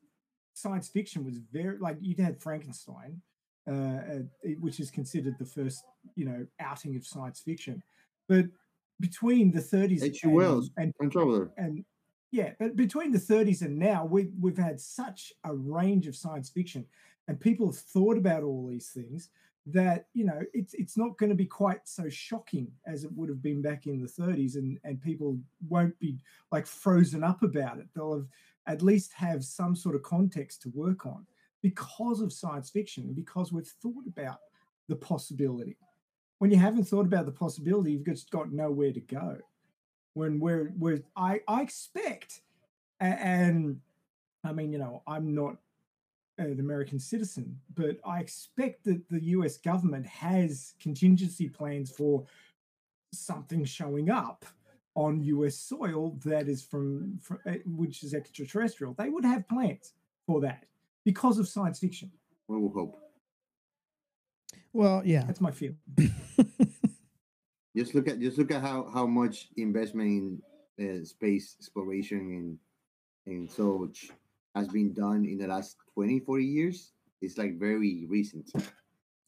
science 0.54 0.88
fiction 0.88 1.24
was 1.24 1.38
very 1.52 1.78
like 1.78 1.98
you'd 2.02 2.20
had 2.20 2.42
Frankenstein, 2.42 3.22
uh, 3.70 4.24
which 4.60 4.80
is 4.80 4.90
considered 4.90 5.36
the 5.38 5.46
first, 5.46 5.84
you 6.16 6.26
know, 6.26 6.46
outing 6.60 6.96
of 6.96 7.06
science 7.06 7.40
fiction. 7.40 7.84
But 8.28 8.46
between 9.00 9.52
the 9.52 9.62
30s 9.62 10.04
H.G. 10.04 10.28
Wells, 10.28 10.70
and 10.78 10.94
Traveler. 11.12 11.52
and 11.58 11.84
yeah, 12.32 12.52
but 12.60 12.76
between 12.76 13.12
the 13.12 13.20
30s 13.20 13.62
and 13.62 13.78
now, 13.78 14.06
we, 14.06 14.30
we've 14.40 14.58
had 14.58 14.80
such 14.80 15.32
a 15.44 15.56
range 15.56 16.08
of 16.08 16.16
science 16.16 16.50
fiction, 16.50 16.86
and 17.28 17.40
people 17.40 17.68
have 17.68 17.78
thought 17.78 18.18
about 18.18 18.44
all 18.44 18.68
these 18.68 18.90
things 18.90 19.30
that 19.68 20.06
you 20.14 20.24
know 20.24 20.40
it's 20.54 20.76
it's 20.76 20.96
not 20.96 21.18
going 21.18 21.32
to 21.32 21.36
be 21.36 21.46
quite 21.46 21.80
so 21.86 22.08
shocking 22.08 22.68
as 22.86 23.04
it 23.04 23.12
would 23.14 23.30
have 23.30 23.42
been 23.42 23.62
back 23.62 23.88
in 23.88 24.00
the 24.00 24.08
30s, 24.08 24.56
and 24.56 24.78
and 24.84 25.02
people 25.02 25.38
won't 25.68 25.98
be 26.00 26.20
like 26.52 26.68
frozen 26.68 27.24
up 27.24 27.42
about 27.42 27.80
it. 27.80 27.88
They'll 27.96 28.16
have 28.16 28.28
at 28.68 28.82
least 28.82 29.14
have 29.14 29.44
some 29.44 29.76
sort 29.76 29.96
of 29.96 30.04
context 30.04 30.62
to 30.64 30.70
work 30.74 31.06
on 31.06 31.26
because 31.62 32.22
of 32.22 32.34
science 32.34 32.70
fiction 32.70 33.14
because 33.14 33.52
we've 33.52 33.68
thought 33.82 34.06
about 34.08 34.40
the 34.88 34.96
possibility. 34.96 35.78
When 36.40 36.52
you 36.52 36.58
haven't 36.58 36.84
thought 36.86 37.06
about 37.06 37.26
the 37.26 37.32
possibility, 37.32 37.94
you've 37.94 38.06
just 38.06 38.30
got 38.30 38.52
nowhere 38.52 38.92
to 38.92 39.00
go 39.00 39.38
when 40.16 40.40
we're 40.40 40.72
we're 40.78 41.04
I 41.16 41.42
I 41.48 41.62
expect 41.62 42.42
a- 43.00 43.06
and 43.06 43.80
I 44.44 44.52
mean 44.52 44.72
you 44.72 44.80
know 44.80 45.04
I'm 45.08 45.36
not 45.36 45.58
an 46.38 46.60
American 46.60 47.00
citizen, 47.00 47.58
but 47.76 47.98
I 48.06 48.20
expect 48.20 48.84
that 48.86 49.08
the 49.10 49.24
US 49.26 49.58
government 49.58 50.06
has 50.06 50.74
contingency 50.82 51.48
plans 51.48 51.90
for 51.90 52.26
something 53.14 53.64
showing 53.64 54.10
up 54.10 54.46
on 54.96 55.22
US 55.22 55.56
soil 55.56 56.18
that 56.26 56.50
is 56.50 56.62
from, 56.62 57.20
from 57.22 57.40
uh, 57.46 57.54
which 57.66 58.04
is 58.04 58.14
extraterrestrial. 58.14 58.94
They 58.94 59.10
would 59.10 59.26
have 59.26 59.48
plans 59.48 59.94
for 60.26 60.42
that 60.42 60.66
because 61.06 61.38
of 61.38 61.48
science 61.48 61.80
fiction. 61.80 62.12
We 62.48 62.58
will 62.58 62.72
hope. 62.72 63.05
Well 64.76 65.02
yeah 65.06 65.24
That's 65.26 65.42
my 65.42 65.52
feeling. 65.52 65.78
Just 67.76 67.94
look 67.94 68.08
at 68.08 68.20
just 68.22 68.38
look 68.38 68.52
at 68.52 68.62
how 68.62 68.88
how 68.94 69.06
much 69.06 69.50
investment 69.58 70.40
in 70.80 70.80
uh, 70.80 71.04
space 71.04 71.56
exploration 71.60 72.20
and 72.40 72.58
and 73.28 73.52
such 73.52 74.12
has 74.56 74.68
been 74.70 74.94
done 74.94 75.26
in 75.26 75.38
the 75.38 75.48
last 75.48 75.76
20, 75.96 76.22
40 76.22 76.46
years. 76.46 76.94
It's 77.22 77.38
like 77.38 77.60
very 77.60 78.06
recent. 78.08 78.48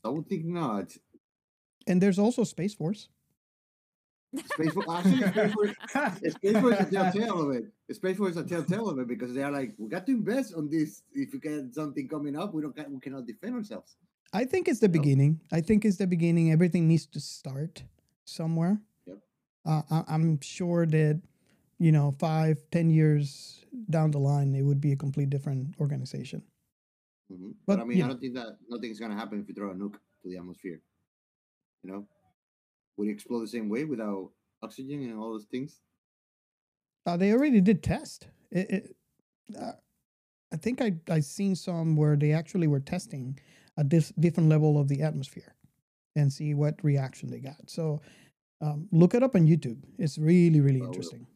I 0.05 0.10
would 0.10 0.27
think 0.29 0.45
not. 0.45 0.95
and 1.88 1.99
there's 2.01 2.19
also 2.19 2.43
space 2.45 2.73
force 2.73 3.10
Space 4.36 4.73
Force, 4.73 4.88
actually, 4.89 5.27
Space 5.27 5.53
Force, 5.53 5.71
Space 6.36 6.60
Force 6.60 6.79
is 6.79 6.88
a 6.88 6.91
telltale 6.91 7.41
of 7.49 7.55
it. 7.55 7.95
Space 7.95 8.17
Force 8.17 8.31
is 8.31 8.38
a 8.38 8.43
telltale 8.43 8.89
of 8.89 8.99
it 8.99 9.07
because 9.07 9.33
they 9.33 9.41
are 9.41 9.51
like, 9.51 9.73
we 9.77 9.89
got 9.89 10.05
to 10.05 10.12
invest 10.12 10.53
on 10.53 10.69
this. 10.69 11.01
If 11.13 11.33
we 11.33 11.39
get 11.39 11.73
something 11.73 12.07
coming 12.07 12.36
up, 12.36 12.53
we 12.53 12.62
don't 12.62 12.75
we 12.91 12.99
cannot 12.99 13.25
defend 13.25 13.55
ourselves. 13.55 13.95
I 14.34 14.46
think 14.46 14.68
it's 14.68 14.80
the 14.80 14.90
beginning. 14.90 15.40
I 15.52 15.62
think 15.62 15.86
it's 15.86 15.98
the 15.98 16.08
beginning. 16.08 16.52
Everything 16.52 16.88
needs 16.88 17.06
to 17.08 17.20
start 17.20 17.84
somewhere. 18.26 18.82
Yep. 19.06 19.18
Uh, 19.66 19.82
I, 19.90 20.04
I'm 20.08 20.40
sure 20.42 20.86
that, 20.86 21.22
you 21.80 21.92
know, 21.92 22.12
five, 22.20 22.60
ten 22.72 22.90
years 22.90 23.66
down 23.90 24.12
the 24.12 24.20
line, 24.20 24.54
it 24.54 24.63
would 24.63 24.82
be 24.82 24.92
a 24.92 24.96
complete 24.96 25.30
different 25.30 25.76
organization. 25.80 26.44
Mhm. 27.32 27.56
But, 27.66 27.78
But, 27.78 27.80
I 27.82 27.86
mean, 27.86 27.98
you 27.98 28.06
I 28.06 28.08
don't 28.08 28.20
think 28.20 28.36
that 28.36 28.58
nothing's 28.70 29.00
gonna 29.00 29.16
happen 29.16 29.40
if 29.40 29.48
you 29.48 29.54
throw 29.54 29.72
a 29.72 29.76
nuke 29.76 29.94
to 30.24 30.30
the 30.30 30.38
atmosphere. 30.38 30.82
You 31.84 31.92
know, 31.92 32.08
would 32.98 33.08
it 33.08 33.12
explode 33.12 33.42
the 33.42 33.48
same 33.48 33.70
way 33.70 33.86
without 33.86 34.32
oxygen 34.62 35.04
and 35.04 35.18
all 35.18 35.32
those 35.32 35.46
things? 35.46 35.82
Uh, 37.06 37.16
they 37.16 37.32
already 37.32 37.62
did 37.62 37.82
test. 37.84 38.28
It, 38.52 38.70
it, 38.72 38.96
uh, 39.58 39.74
I 40.52 40.58
think 40.58 40.82
I 40.82 40.94
I 41.10 41.20
seen 41.22 41.56
some 41.56 41.96
where 41.96 42.16
they 42.18 42.34
actually 42.34 42.68
were 42.68 42.80
testing 42.80 43.38
a 43.78 43.84
dis- 43.84 44.13
different 44.20 44.50
level 44.50 44.80
of 44.80 44.88
the 44.88 45.02
atmosphere 45.02 45.54
and 46.16 46.32
see 46.32 46.54
what 46.54 46.84
reaction 46.84 47.30
they 47.30 47.40
got. 47.40 47.70
So 47.70 48.02
um, 48.62 48.88
look 48.92 49.13
it 49.13 49.24
up 49.24 49.36
on 49.36 49.48
YouTube. 49.48 49.78
It's 49.98 50.18
really 50.18 50.62
really 50.62 50.82
I 50.82 50.86
interesting. 50.86 51.28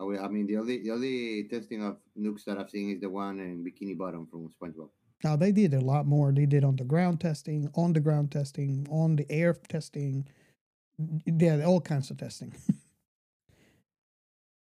Oh, 0.00 0.16
I 0.18 0.28
mean, 0.28 0.46
the 0.46 0.56
only 0.56 0.82
the 0.82 0.90
only 0.90 1.44
testing 1.44 1.84
of 1.84 1.98
nukes 2.18 2.44
that 2.44 2.58
I've 2.58 2.70
seen 2.70 2.90
is 2.90 3.00
the 3.00 3.10
one 3.10 3.38
in 3.40 3.64
Bikini 3.64 3.96
Bottom 3.96 4.26
from 4.26 4.48
SpongeBob. 4.48 4.88
Now 5.22 5.36
they 5.36 5.52
did 5.52 5.72
a 5.72 5.80
lot 5.80 6.06
more. 6.06 6.32
They 6.32 6.46
did 6.46 6.64
on 6.64 6.76
the 6.76 6.84
ground 6.84 7.20
testing, 7.20 7.70
on 7.74 7.92
the 7.92 8.00
ground 8.00 8.32
testing, 8.32 8.86
on 8.90 9.16
the 9.16 9.30
air 9.30 9.54
testing. 9.68 10.26
Yeah, 11.26 11.64
all 11.64 11.80
kinds 11.80 12.10
of 12.10 12.18
testing. 12.18 12.52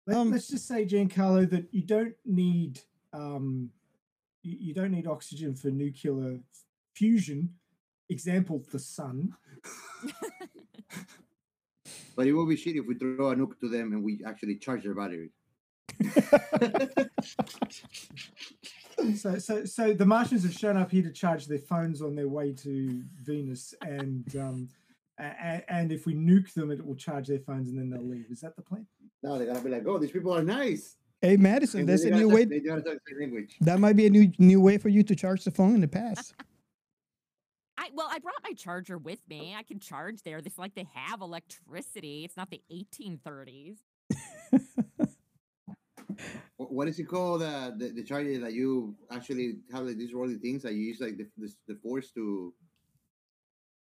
Let, 0.07 0.17
Um, 0.17 0.33
us 0.33 0.47
just 0.47 0.67
say, 0.67 0.85
Giancarlo, 0.85 1.49
that 1.49 1.73
you 1.73 1.81
don't 1.81 2.15
need 2.25 2.79
um, 3.13 3.69
you, 4.43 4.57
you 4.59 4.73
don't 4.73 4.91
need 4.91 5.07
oxygen 5.07 5.55
for 5.55 5.69
nuclear 5.69 6.39
fusion. 6.93 7.55
Example: 8.09 8.63
the 8.71 8.79
sun. 8.79 9.33
But 12.15 12.27
it 12.27 12.33
will 12.33 12.45
be 12.45 12.55
shitty 12.55 12.79
if 12.79 12.85
we 12.87 12.93
throw 12.93 13.31
a 13.31 13.35
nuke 13.35 13.59
to 13.59 13.69
them 13.69 13.91
and 13.91 14.03
we 14.03 14.21
actually 14.23 14.57
charge 14.57 14.83
their 14.83 14.93
battery. 14.93 15.31
So, 19.17 19.37
so, 19.37 19.65
so 19.65 19.93
the 19.93 20.05
Martians 20.05 20.43
have 20.43 20.53
shown 20.53 20.77
up 20.77 20.91
here 20.91 21.03
to 21.03 21.11
charge 21.11 21.47
their 21.47 21.59
phones 21.59 22.01
on 22.01 22.15
their 22.15 22.29
way 22.29 22.53
to 22.53 23.03
Venus, 23.21 23.73
and 23.81 24.23
um, 24.37 24.69
and, 25.17 25.63
and 25.67 25.91
if 25.91 26.05
we 26.05 26.15
nuke 26.15 26.53
them, 26.53 26.71
it 26.71 26.85
will 26.85 26.95
charge 26.95 27.27
their 27.27 27.39
phones 27.39 27.67
and 27.67 27.77
then 27.77 27.89
they'll 27.89 28.07
leave. 28.07 28.27
Is 28.31 28.39
that 28.41 28.55
the 28.55 28.61
plan? 28.61 28.87
No, 29.21 29.37
they're 29.37 29.47
gonna 29.47 29.61
be 29.61 29.69
like, 29.69 29.85
"Oh, 29.85 29.97
these 29.97 30.11
people 30.11 30.33
are 30.33 30.43
nice." 30.43 30.95
Hey, 31.23 31.37
Madison, 31.37 31.79
And 31.81 31.89
that's 31.89 32.03
a 32.03 32.11
new 32.11 32.27
talk- 32.27 32.35
way. 32.35 32.45
They 32.45 32.59
gotta 32.59 32.81
talk 32.81 32.97
the 33.07 33.15
language. 33.19 33.55
That 33.61 33.79
might 33.79 33.95
be 33.95 34.05
a 34.05 34.09
new 34.11 34.31
new 34.37 34.61
way 34.61 34.77
for 34.77 34.89
you 34.89 35.01
to 35.03 35.15
charge 35.15 35.43
the 35.43 35.51
phone 35.51 35.73
in 35.75 35.81
the 35.81 35.87
past. 35.87 36.35
I 37.77 37.89
well, 37.95 38.07
I 38.11 38.19
brought 38.19 38.35
my 38.43 38.53
charger 38.53 38.97
with 38.99 39.19
me. 39.27 39.55
I 39.57 39.63
can 39.63 39.79
charge 39.79 40.21
there. 40.23 40.41
This 40.41 40.57
like 40.59 40.75
they 40.75 40.87
have 40.93 41.21
electricity. 41.21 42.23
It's 42.23 42.37
not 42.37 42.49
the 42.51 42.61
1830s. 42.71 43.77
Wh- 46.57 46.71
What 46.71 46.87
is 46.87 46.99
it 46.99 47.05
called? 47.05 47.41
Uh, 47.41 47.71
the 47.75 47.89
the 47.89 48.03
charger 48.03 48.37
that 48.39 48.53
you 48.53 48.95
actually 49.11 49.57
have 49.71 49.83
like 49.85 49.97
these 49.97 50.13
rolling 50.13 50.39
things 50.39 50.61
that 50.63 50.73
you 50.73 50.81
use 50.81 50.99
like 51.01 51.17
the 51.17 51.27
the, 51.37 51.51
the 51.67 51.75
force 51.81 52.11
to. 52.11 52.53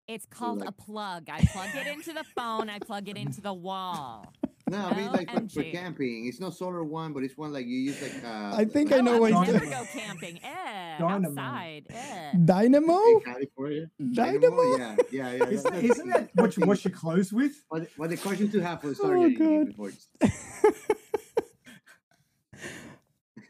It's 0.07 0.27
called 0.27 0.63
a 0.63 0.67
like- 0.67 0.77
plug. 0.77 1.29
I 1.31 1.41
plug 1.53 1.71
it 1.75 1.87
into 1.87 2.13
the 2.13 2.25
phone. 2.37 2.69
I 2.71 2.79
plug 2.79 3.09
it 3.09 3.17
into 3.17 3.41
the 3.41 3.55
wall. 3.55 4.33
No, 4.71 4.79
I 4.79 4.95
mean 4.97 5.13
like 5.13 5.29
for, 5.31 5.41
for 5.41 5.63
OMG. 5.63 5.73
camping. 5.73 6.27
It's 6.27 6.41
not 6.41 6.55
solar 6.55 6.83
one, 6.85 7.13
but 7.13 7.23
it's 7.23 7.37
one 7.37 7.53
like 7.53 7.67
you 7.67 7.77
use 7.77 8.01
like. 8.01 8.25
Uh, 8.25 8.57
I 8.57 8.65
think 8.65 8.93
I 8.93 9.01
know 9.01 9.19
what 9.19 9.33
I 9.33 9.35
you 9.35 9.39
would 9.41 9.53
never 9.53 9.65
Dynamo. 9.67 9.85
go 9.85 9.89
camping. 9.93 10.41
Eh, 10.43 10.99
Dynamo. 10.99 11.29
outside. 11.29 11.87
Eh. 11.91 12.33
Dynamo? 12.45 13.01
in 13.05 13.21
California. 13.21 13.91
Dynamo? 14.15 14.77
Yeah, 14.79 14.97
yeah, 15.13 15.33
yeah. 15.33 15.45
Isn't, 15.49 15.63
that's- 15.73 15.85
isn't 15.91 16.09
that 16.09 16.31
what 16.35 16.57
you 16.57 16.65
wash 16.67 16.85
your 16.85 16.93
clothes 16.95 17.31
with? 17.31 17.53
What, 17.69 17.89
what 17.99 18.09
the 18.09 18.17
question 18.17 18.51
to 18.53 18.61
have 18.61 18.81
for 18.81 18.87
the 18.89 18.93
Oh, 18.93 18.95
starter 18.95 19.17
in- 19.27 19.43
in 19.43 19.65
God. 19.67 19.67
before 19.77 19.93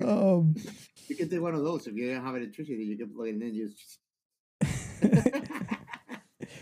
Um, 0.00 0.55
You 1.09 1.14
can 1.16 1.29
take 1.29 1.40
one 1.40 1.55
of 1.55 1.62
those 1.62 1.87
if 1.87 1.94
you 1.94 2.12
don't 2.12 2.24
have 2.24 2.35
electricity. 2.35 2.85
You 2.85 2.96
can 2.98 3.11
plug 3.14 3.29
it 3.29 3.37
in 3.37 3.42
and 3.42 3.55
just. 3.55 3.98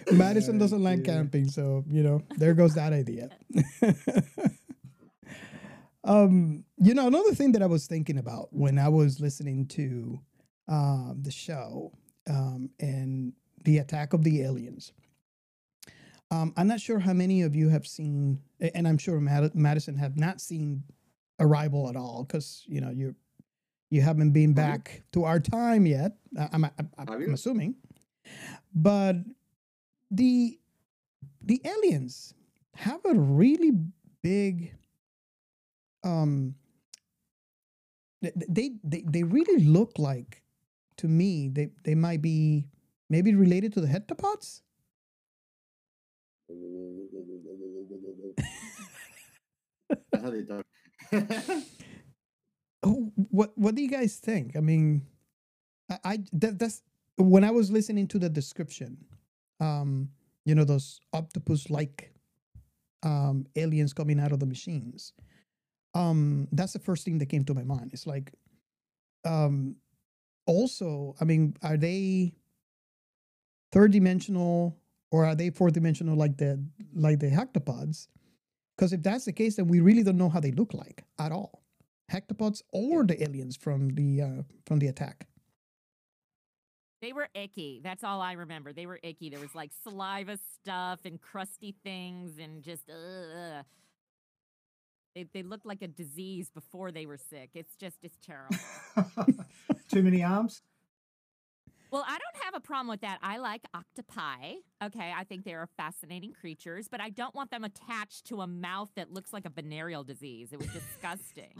Madison 0.12 0.59
doesn't 0.59 0.83
like 0.83 1.05
camping, 1.05 1.49
so 1.49 1.85
you 1.88 2.03
know 2.03 2.23
there 2.37 2.55
goes 2.55 2.75
that 2.75 2.93
idea. 2.93 3.31
um, 6.05 6.65
you 6.79 6.95
know, 6.95 7.07
another 7.07 7.35
thing 7.35 7.53
that 7.53 7.62
I 7.62 7.67
was 7.67 7.87
thinking 7.87 8.19
about 8.19 8.49
when 8.53 8.79
I 8.79 8.88
was 8.88 9.21
listening 9.21 9.67
to 9.69 10.21
um, 10.69 11.19
the 11.23 11.31
show 11.31 11.93
um, 12.29 12.71
and 12.81 13.33
the 13.65 13.79
attack 13.79 14.12
of 14.12 14.25
the 14.25 14.43
aliens. 14.43 14.93
Um, 16.31 16.53
I'm 16.57 16.67
not 16.67 16.81
sure 16.81 16.99
how 16.99 17.12
many 17.12 17.43
of 17.43 17.55
you 17.55 17.69
have 17.69 17.87
seen, 17.87 18.41
and 18.75 18.88
I'm 18.88 18.99
sure 18.99 19.21
Mad- 19.21 19.55
Madison 19.55 19.97
have 19.97 20.17
not 20.17 20.41
seen 20.41 20.83
Arrival 21.38 21.88
at 21.88 21.97
all, 21.97 22.25
because 22.25 22.65
you 22.67 22.81
know 22.81 22.91
you 22.91 23.15
you 23.91 24.01
haven't 24.01 24.33
been 24.33 24.55
back 24.55 25.03
to 25.12 25.25
our 25.25 25.41
time 25.41 25.87
yet. 25.87 26.12
I'm, 26.53 26.65
I'm, 26.65 26.91
I'm 26.99 27.35
assuming, 27.35 27.75
but 28.75 29.17
the 30.12 30.61
the 31.42 31.61
aliens 31.64 32.35
have 32.77 33.01
a 33.07 33.14
really 33.14 33.72
big 34.22 34.75
um 36.05 36.55
th- 38.22 38.35
th- 38.35 38.46
they 38.48 38.72
they 38.85 39.03
they 39.07 39.22
really 39.25 39.64
look 39.64 39.98
like 39.98 40.42
to 40.96 41.09
me 41.09 41.48
they 41.48 41.70
they 41.85 41.94
might 41.94 42.22
be 42.22 42.66
maybe 43.11 43.35
related 43.35 43.72
to 43.72 43.81
the 43.81 43.88
heptapods 43.88 44.62
That's 50.12 50.25
how 50.25 50.31
they 50.31 50.44
talk. 50.44 50.64
What 53.31 53.53
what 53.57 53.75
do 53.75 53.83
you 53.83 53.88
guys 53.88 54.16
think 54.16 54.57
i 54.57 54.61
mean 54.61 55.03
i, 55.90 55.98
I 56.05 56.18
that, 56.33 56.59
that's 56.59 56.83
when 57.16 57.44
i 57.44 57.51
was 57.51 57.70
listening 57.70 58.09
to 58.09 58.18
the 58.18 58.29
description 58.29 58.98
um 59.62 60.11
you 60.44 60.55
know 60.55 60.64
those 60.64 61.01
octopus 61.12 61.70
like 61.70 62.12
um 63.03 63.46
aliens 63.57 63.92
coming 63.92 64.20
out 64.20 64.33
of 64.33 64.40
the 64.40 64.46
machines. 64.46 65.12
Um 65.94 66.48
that's 66.53 66.72
the 66.72 66.79
first 66.79 67.05
thing 67.05 67.18
that 67.18 67.27
came 67.27 67.44
to 67.44 67.55
my 67.55 67.64
mind. 67.64 67.90
It's 67.92 68.07
like 68.07 68.33
um 69.25 69.77
also 70.46 71.14
i 71.20 71.25
mean 71.25 71.55
are 71.62 71.77
they 71.77 72.35
third 73.70 73.92
dimensional 73.92 74.77
or 75.12 75.25
are 75.25 75.37
they 75.37 75.51
fourth 75.51 75.72
dimensional 75.75 76.16
like 76.16 76.37
the 76.37 76.61
like 76.94 77.20
the 77.20 77.31
heptapods 77.31 78.09
because 78.77 78.92
if 78.92 79.03
that's 79.03 79.25
the 79.25 79.33
case 79.33 79.57
then 79.57 79.68
we 79.68 79.81
really 79.81 80.03
don't 80.03 80.18
know 80.18 80.29
how 80.29 80.40
they 80.40 80.53
look 80.53 80.75
like 80.75 81.05
at 81.18 81.31
all. 81.33 81.62
Heptapods 82.11 82.62
or 82.72 83.05
the 83.05 83.22
aliens 83.22 83.57
from 83.57 83.90
the 83.90 84.20
uh, 84.20 84.42
from 84.66 84.79
the 84.81 84.88
attack 84.88 85.29
They 87.03 87.12
were 87.12 87.29
icky. 87.35 87.81
That's 87.83 88.05
all 88.05 88.21
I 88.21 88.33
remember. 88.33 88.73
They 88.73 88.87
were 88.87 89.01
icky. 89.03 89.29
There 89.29 89.41
was 89.41 89.55
like 89.57 89.73
saliva 89.83 90.38
stuff 90.61 91.01
and 91.05 91.21
crusty 91.21 91.75
things 91.85 92.38
and 92.38 92.62
just 92.62 92.88
ugh. 92.88 93.65
They 95.15 95.27
they 95.35 95.43
looked 95.43 95.67
like 95.67 95.83
a 95.83 95.88
disease 95.88 96.51
before 96.51 96.93
they 96.93 97.05
were 97.05 97.19
sick. 97.19 97.51
It's 97.55 97.75
just 97.75 97.97
it's 98.03 98.19
terrible. 98.25 98.57
Too 99.93 100.03
many 100.03 100.23
arms? 100.23 100.62
well, 101.91 102.05
I 102.07 102.19
don't 102.19 102.45
have 102.45 102.55
a 102.55 102.61
problem 102.61 102.88
with 102.88 103.03
that. 103.03 103.19
I 103.23 103.37
like 103.37 103.62
octopi. 103.75 104.55
Okay, 104.83 105.12
I 105.15 105.25
think 105.25 105.45
they 105.45 105.53
are 105.53 105.69
fascinating 105.77 106.33
creatures, 106.33 106.88
but 106.88 107.03
I 107.03 107.11
don't 107.11 107.35
want 107.35 107.51
them 107.51 107.65
attached 107.65 108.27
to 108.27 108.41
a 108.41 108.47
mouth 108.47 108.91
that 108.97 109.12
looks 109.12 109.33
like 109.33 109.45
a 109.45 109.51
venereal 109.51 110.03
disease. 110.03 110.53
It 110.53 110.59
was 110.59 110.69
disgusting. 110.73 111.53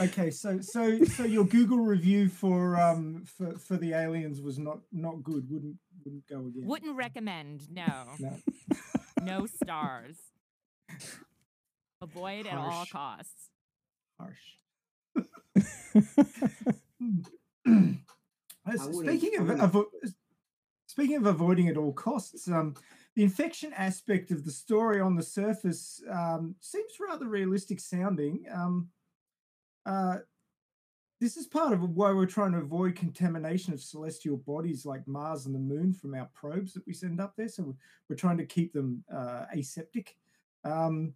Okay, 0.00 0.30
so 0.30 0.60
so 0.60 1.04
so 1.04 1.24
your 1.24 1.44
Google 1.44 1.78
review 1.78 2.28
for 2.28 2.80
um 2.80 3.24
for, 3.26 3.52
for 3.58 3.76
the 3.76 3.92
aliens 3.92 4.40
was 4.40 4.58
not 4.58 4.78
not 4.92 5.22
good. 5.22 5.48
Wouldn't 5.48 5.76
wouldn't 6.04 6.26
go 6.26 6.40
again. 6.46 6.66
Wouldn't 6.66 6.96
recommend. 6.96 7.70
No, 7.70 8.06
No. 8.18 8.36
no 9.22 9.46
stars. 9.46 10.16
Avoid 12.02 12.46
at 12.46 12.58
all 12.58 12.84
costs. 12.90 13.50
Harsh. 14.18 14.36
I 18.66 18.72
s- 18.72 18.86
wouldn't- 18.88 19.18
speaking 19.20 19.38
of 19.40 19.46
wouldn't- 19.48 19.72
avo- 19.72 20.12
speaking 20.86 21.16
of 21.16 21.26
avoiding 21.26 21.68
at 21.68 21.76
all 21.76 21.92
costs, 21.92 22.48
um, 22.48 22.74
the 23.14 23.22
infection 23.22 23.72
aspect 23.74 24.30
of 24.32 24.44
the 24.44 24.50
story 24.50 25.00
on 25.00 25.14
the 25.14 25.22
surface 25.22 26.02
um, 26.10 26.56
seems 26.60 26.92
rather 27.00 27.28
realistic 27.28 27.78
sounding. 27.80 28.44
Um, 28.50 28.90
uh, 29.86 30.16
this 31.20 31.36
is 31.36 31.46
part 31.46 31.72
of 31.72 31.80
why 31.90 32.12
we're 32.12 32.26
trying 32.26 32.52
to 32.52 32.58
avoid 32.58 32.96
contamination 32.96 33.72
of 33.72 33.80
celestial 33.80 34.36
bodies 34.36 34.84
like 34.84 35.06
Mars 35.06 35.46
and 35.46 35.54
the 35.54 35.58
Moon 35.58 35.92
from 35.92 36.14
our 36.14 36.28
probes 36.34 36.74
that 36.74 36.86
we 36.86 36.92
send 36.92 37.20
up 37.20 37.34
there. 37.36 37.48
So 37.48 37.74
we're, 38.08 38.16
trying 38.16 38.36
to 38.38 38.46
keep 38.46 38.72
them 38.72 39.02
uh, 39.14 39.46
aseptic. 39.56 40.16
Um, 40.64 41.14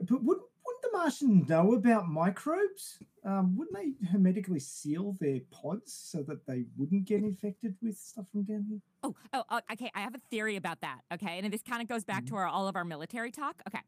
but 0.00 0.22
wouldn't, 0.22 0.46
wouldn't 0.66 0.82
the 0.82 0.90
Martians 0.92 1.48
know 1.48 1.74
about 1.74 2.08
microbes? 2.08 2.98
Um, 3.24 3.56
wouldn't 3.56 3.76
they 3.76 4.06
hermetically 4.08 4.60
seal 4.60 5.16
their 5.20 5.40
pods 5.50 5.92
so 5.92 6.22
that 6.24 6.44
they 6.46 6.64
wouldn't 6.76 7.04
get 7.04 7.22
infected 7.22 7.76
with 7.80 7.96
stuff 7.96 8.28
from 8.30 8.42
down 8.42 8.66
here? 8.68 8.80
Oh, 9.04 9.14
oh, 9.32 9.44
oh, 9.48 9.60
okay. 9.72 9.90
I 9.94 10.00
have 10.00 10.14
a 10.14 10.20
theory 10.30 10.56
about 10.56 10.80
that. 10.80 11.00
Okay, 11.14 11.38
and 11.38 11.52
this 11.52 11.62
kind 11.62 11.82
of 11.82 11.88
goes 11.88 12.04
back 12.04 12.26
to 12.26 12.36
our 12.36 12.46
all 12.46 12.68
of 12.68 12.76
our 12.76 12.84
military 12.84 13.30
talk. 13.30 13.62
Okay, 13.66 13.80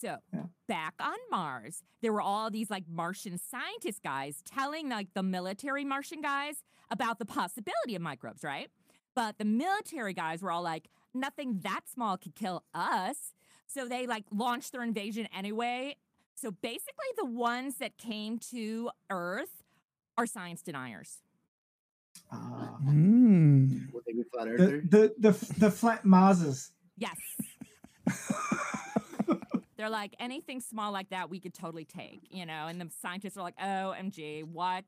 so 0.00 0.16
Yeah. 0.32 0.44
back 0.66 0.94
on 1.00 1.16
Mars, 1.30 1.82
there 2.00 2.12
were 2.12 2.22
all 2.22 2.50
these 2.50 2.70
like 2.70 2.84
Martian 2.88 3.38
scientist 3.38 4.02
guys 4.02 4.42
telling 4.44 4.88
like 4.88 5.08
the 5.14 5.22
military 5.22 5.84
Martian 5.84 6.20
guys 6.20 6.62
about 6.90 7.18
the 7.18 7.24
possibility 7.26 7.94
of 7.94 8.02
microbes, 8.02 8.42
right? 8.42 8.68
But 9.14 9.38
the 9.38 9.44
military 9.44 10.12
guys 10.14 10.40
were 10.42 10.50
all 10.52 10.62
like, 10.62 10.88
nothing 11.12 11.60
that 11.62 11.82
small 11.92 12.16
could 12.16 12.34
kill 12.34 12.64
us. 12.74 13.34
So 13.66 13.86
they 13.86 14.06
like 14.06 14.24
launched 14.32 14.72
their 14.72 14.82
invasion 14.82 15.28
anyway. 15.36 15.96
So 16.34 16.50
basically, 16.50 17.06
the 17.16 17.26
ones 17.26 17.76
that 17.76 17.98
came 17.98 18.38
to 18.50 18.90
Earth 19.10 19.62
are 20.16 20.26
science 20.26 20.62
deniers. 20.62 21.18
Ah. 22.32 22.78
Mm. 22.84 23.92
Would 23.92 24.04
they 24.06 24.12
be 24.12 24.22
flat 24.32 24.46
The, 24.56 24.82
the, 24.88 25.30
the, 25.30 25.54
the 25.58 25.70
flat 25.70 26.04
Marses. 26.04 26.70
Yes. 26.96 27.16
They're 29.80 29.88
like 29.88 30.14
anything 30.20 30.60
small 30.60 30.92
like 30.92 31.08
that 31.08 31.30
we 31.30 31.40
could 31.40 31.54
totally 31.54 31.86
take, 31.86 32.28
you 32.30 32.44
know. 32.44 32.66
And 32.66 32.78
the 32.78 32.90
scientists 33.00 33.38
are 33.38 33.42
like, 33.42 33.54
"Oh, 33.58 33.94
MG, 33.98 34.44
what?" 34.44 34.84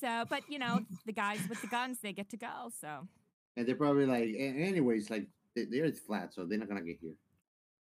So, 0.00 0.24
but 0.30 0.42
you 0.48 0.60
know, 0.60 0.78
the 1.06 1.12
guys 1.12 1.40
with 1.48 1.60
the 1.60 1.66
guns, 1.66 1.98
they 2.00 2.12
get 2.12 2.28
to 2.30 2.36
go. 2.36 2.70
So 2.80 3.08
And 3.56 3.66
they're 3.66 3.74
probably 3.74 4.06
like, 4.06 4.32
anyways, 4.38 5.10
like 5.10 5.26
the, 5.56 5.64
the 5.64 5.82
Earth's 5.82 5.98
flat, 5.98 6.32
so 6.32 6.46
they're 6.46 6.56
not 6.56 6.68
gonna 6.68 6.82
get 6.82 6.98
here. 7.00 7.14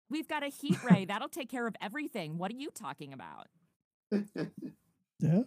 we've 0.08 0.28
got 0.28 0.44
a 0.44 0.50
heat 0.50 0.78
ray 0.88 1.06
that'll 1.06 1.30
take 1.30 1.50
care 1.50 1.66
of 1.66 1.76
everything. 1.82 2.38
What 2.38 2.52
are 2.52 2.58
you 2.58 2.70
talking 2.70 3.12
about? 3.12 3.48
Yeah. 5.20 5.44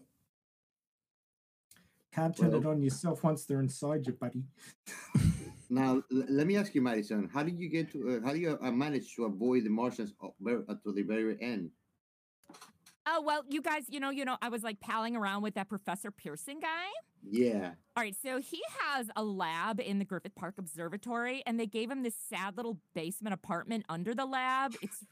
Can't 2.13 2.35
turn 2.35 2.55
it 2.55 2.65
on 2.65 2.81
yourself 2.81 3.23
once 3.23 3.45
they're 3.45 3.61
inside 3.61 4.07
you, 4.07 4.15
buddy. 4.15 4.45
Now, 5.69 6.03
l- 6.13 6.25
let 6.29 6.47
me 6.47 6.57
ask 6.57 6.75
you, 6.75 6.83
Madison, 6.83 7.29
how 7.33 7.43
did 7.43 7.59
you 7.59 7.69
get 7.69 7.91
to? 7.93 8.21
Uh, 8.23 8.27
how 8.27 8.33
do 8.33 8.39
you 8.39 8.59
uh, 8.61 8.71
manage 8.71 9.15
to 9.17 9.25
avoid 9.25 9.65
the 9.65 9.71
Martians 9.71 10.13
up 10.23 10.35
uh, 10.47 10.75
to 10.85 10.93
the 10.93 11.03
very 11.03 11.37
end? 11.41 11.71
Oh 13.09 13.23
well, 13.23 13.45
you 13.49 13.63
guys, 13.63 13.85
you 13.89 14.01
know, 14.01 14.11
you 14.11 14.25
know, 14.25 14.37
I 14.43 14.49
was 14.49 14.65
like 14.65 14.81
palling 14.81 15.15
around 15.15 15.43
with 15.43 15.55
that 15.55 15.69
Professor 15.69 16.11
Pearson 16.11 16.59
guy. 16.59 16.87
Yeah. 17.29 17.71
All 17.97 18.03
right, 18.03 18.17
so 18.21 18.41
he 18.41 18.61
has 18.81 19.09
a 19.15 19.23
lab 19.23 19.81
in 19.81 19.99
the 19.99 20.05
Griffith 20.05 20.35
Park 20.35 20.55
Observatory, 20.59 21.43
and 21.47 21.59
they 21.59 21.67
gave 21.67 21.91
him 21.91 22.03
this 22.03 22.17
sad 22.29 22.57
little 22.57 22.79
basement 22.95 23.33
apartment 23.33 23.85
under 23.89 24.15
the 24.15 24.27
lab. 24.27 24.75
It's 24.83 25.05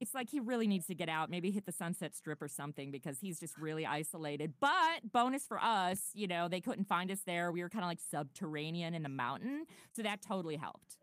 it's 0.00 0.14
like 0.14 0.28
he 0.30 0.40
really 0.40 0.66
needs 0.66 0.86
to 0.86 0.94
get 0.94 1.08
out, 1.08 1.30
maybe 1.30 1.50
hit 1.50 1.64
the 1.66 1.72
Sunset 1.72 2.14
Strip 2.14 2.42
or 2.42 2.48
something, 2.48 2.90
because 2.90 3.18
he's 3.18 3.40
just 3.40 3.56
really 3.58 3.86
isolated. 3.86 4.54
But 4.60 5.10
bonus 5.12 5.46
for 5.46 5.58
us, 5.62 6.10
you 6.14 6.26
know, 6.26 6.48
they 6.48 6.60
couldn't 6.60 6.86
find 6.86 7.10
us 7.10 7.20
there. 7.26 7.50
We 7.50 7.62
were 7.62 7.70
kind 7.70 7.84
of 7.84 7.88
like 7.88 8.00
subterranean 8.10 8.94
in 8.94 9.02
the 9.02 9.08
mountain, 9.08 9.64
so 9.94 10.02
that 10.02 10.20
totally 10.22 10.56
helped. 10.56 10.98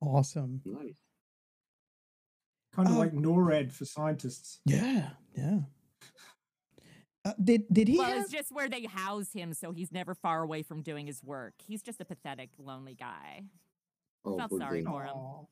Awesome. 0.00 0.60
Nice. 0.64 0.94
Kind 2.74 2.88
of 2.88 2.94
Oh. 2.94 2.98
like 2.98 3.12
NORAD 3.12 3.72
for 3.72 3.84
scientists. 3.86 4.60
Yeah. 4.66 5.10
Yeah. 5.36 5.60
Uh, 7.24 7.32
did 7.42 7.62
did 7.72 7.88
he 7.88 7.98
well, 7.98 8.06
have 8.06 8.22
it's 8.22 8.30
just 8.30 8.52
where 8.52 8.68
they 8.68 8.84
house 8.84 9.32
him, 9.32 9.52
so 9.52 9.72
he's 9.72 9.90
never 9.90 10.14
far 10.14 10.42
away 10.42 10.62
from 10.62 10.82
doing 10.82 11.06
his 11.08 11.24
work. 11.24 11.54
He's 11.66 11.82
just 11.82 12.00
a 12.00 12.04
pathetic, 12.04 12.50
lonely 12.58 12.94
guy. 12.94 13.42
Oh, 14.24 14.36
Felt 14.38 14.52
sorry 14.58 14.82
thing. 14.84 14.92
for 14.92 15.02
him. 15.04 15.16
Aw. 15.16 15.44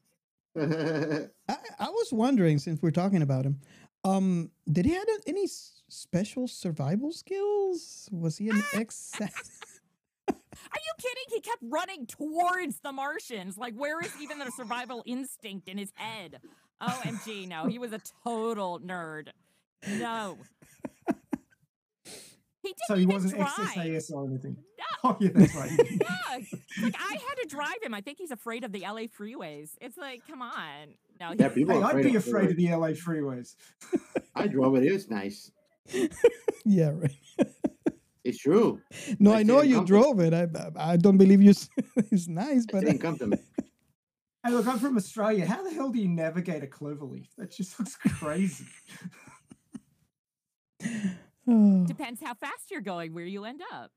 I, 0.57 1.57
I 1.79 1.89
was 1.91 2.13
wondering 2.13 2.59
since 2.59 2.81
we're 2.83 2.91
talking 2.91 3.23
about 3.23 3.45
him, 3.45 3.61
um, 4.05 4.51
did 4.71 4.85
he 4.85 4.93
have 4.93 5.07
any 5.27 5.47
special 5.89 6.47
survival 6.47 7.13
skills? 7.13 8.09
Was 8.13 8.37
he 8.39 8.51
an 8.51 8.63
ex? 8.75 9.13
Are 10.73 10.81
you 10.81 10.93
kidding? 10.99 11.25
He 11.29 11.41
kept 11.41 11.63
running 11.63 12.07
towards 12.07 12.81
the 12.81 12.93
Martians. 12.93 13.59
Like, 13.59 13.75
where 13.75 14.01
is 14.01 14.13
even 14.21 14.39
the 14.39 14.51
survival 14.53 15.03
instinct 15.07 15.69
in 15.69 15.79
his 15.79 15.93
head? 15.95 16.41
OMG, 16.83 17.49
no. 17.49 17.67
He 17.67 17.79
was 17.79 17.93
a 17.93 18.01
total 18.25 18.81
nerd. 18.81 19.29
No. 19.89 20.39
He 22.65 22.71
didn't 22.71 22.79
So 22.89 22.95
he 22.95 23.03
even 23.03 23.15
wasn't 23.15 23.35
drive. 23.35 23.53
ex-SAS 23.77 24.11
or 24.11 24.27
anything. 24.27 24.57
No. 24.79 24.85
Oh, 25.11 25.17
yeah, 25.21 25.29
that's 25.35 25.55
right. 25.55 25.71
Yeah, 25.79 26.39
like 26.83 26.97
I 26.99 27.13
had 27.13 27.35
to 27.43 27.47
drive 27.47 27.77
him. 27.83 27.93
I 27.93 28.01
think 28.01 28.17
he's 28.17 28.31
afraid 28.31 28.65
of 28.65 28.73
the 28.73 28.81
LA 28.81 29.03
freeways. 29.19 29.73
It's 29.83 29.99
like, 29.99 30.27
come 30.27 30.41
on. 30.41 30.95
No, 31.21 31.31
he, 31.33 31.37
Yeah, 31.39 31.49
people 31.51 31.75
hey, 31.75 31.81
are 31.83 31.85
I'd 31.85 31.91
afraid 31.91 32.05
be 32.05 32.17
of 32.17 32.27
afraid 32.27 32.51
of 32.51 32.57
the 32.57 32.69
LA 32.71 32.89
freeways. 33.07 33.55
I 34.35 34.47
drove 34.47 34.77
it. 34.77 34.85
It 34.85 34.93
was 34.93 35.11
nice. 35.11 35.51
yeah, 36.65 36.89
right. 36.91 37.11
It's 38.25 38.39
true. 38.39 38.81
No, 39.19 39.35
I 39.35 39.41
I 39.41 39.43
know 39.43 39.61
you 39.61 39.85
drove 39.85 40.21
it. 40.21 40.33
I 40.33 40.45
I 40.79 40.93
I 40.93 40.97
don't 40.97 41.19
believe 41.19 41.43
you. 41.43 41.53
It's 42.11 42.27
nice, 42.27 42.65
but 42.65 42.81
didn't 42.81 43.01
come 43.01 43.19
to 43.19 43.27
me. 43.27 43.37
Hey, 44.43 44.53
look, 44.53 44.67
I'm 44.67 44.79
from 44.79 44.97
Australia. 44.97 45.45
How 45.47 45.63
the 45.63 45.71
hell 45.71 45.91
do 45.91 45.99
you 45.99 46.09
navigate 46.09 46.63
a 46.63 46.67
cloverleaf? 46.67 47.29
That 47.37 47.51
just 47.53 47.79
looks 47.79 47.97
crazy. 47.97 48.65
Oh. 51.47 51.85
depends 51.87 52.21
how 52.23 52.35
fast 52.35 52.71
you're 52.71 52.81
going, 52.81 53.13
where 53.15 53.25
you 53.27 53.45
end 53.45 53.61
up. 53.73 53.91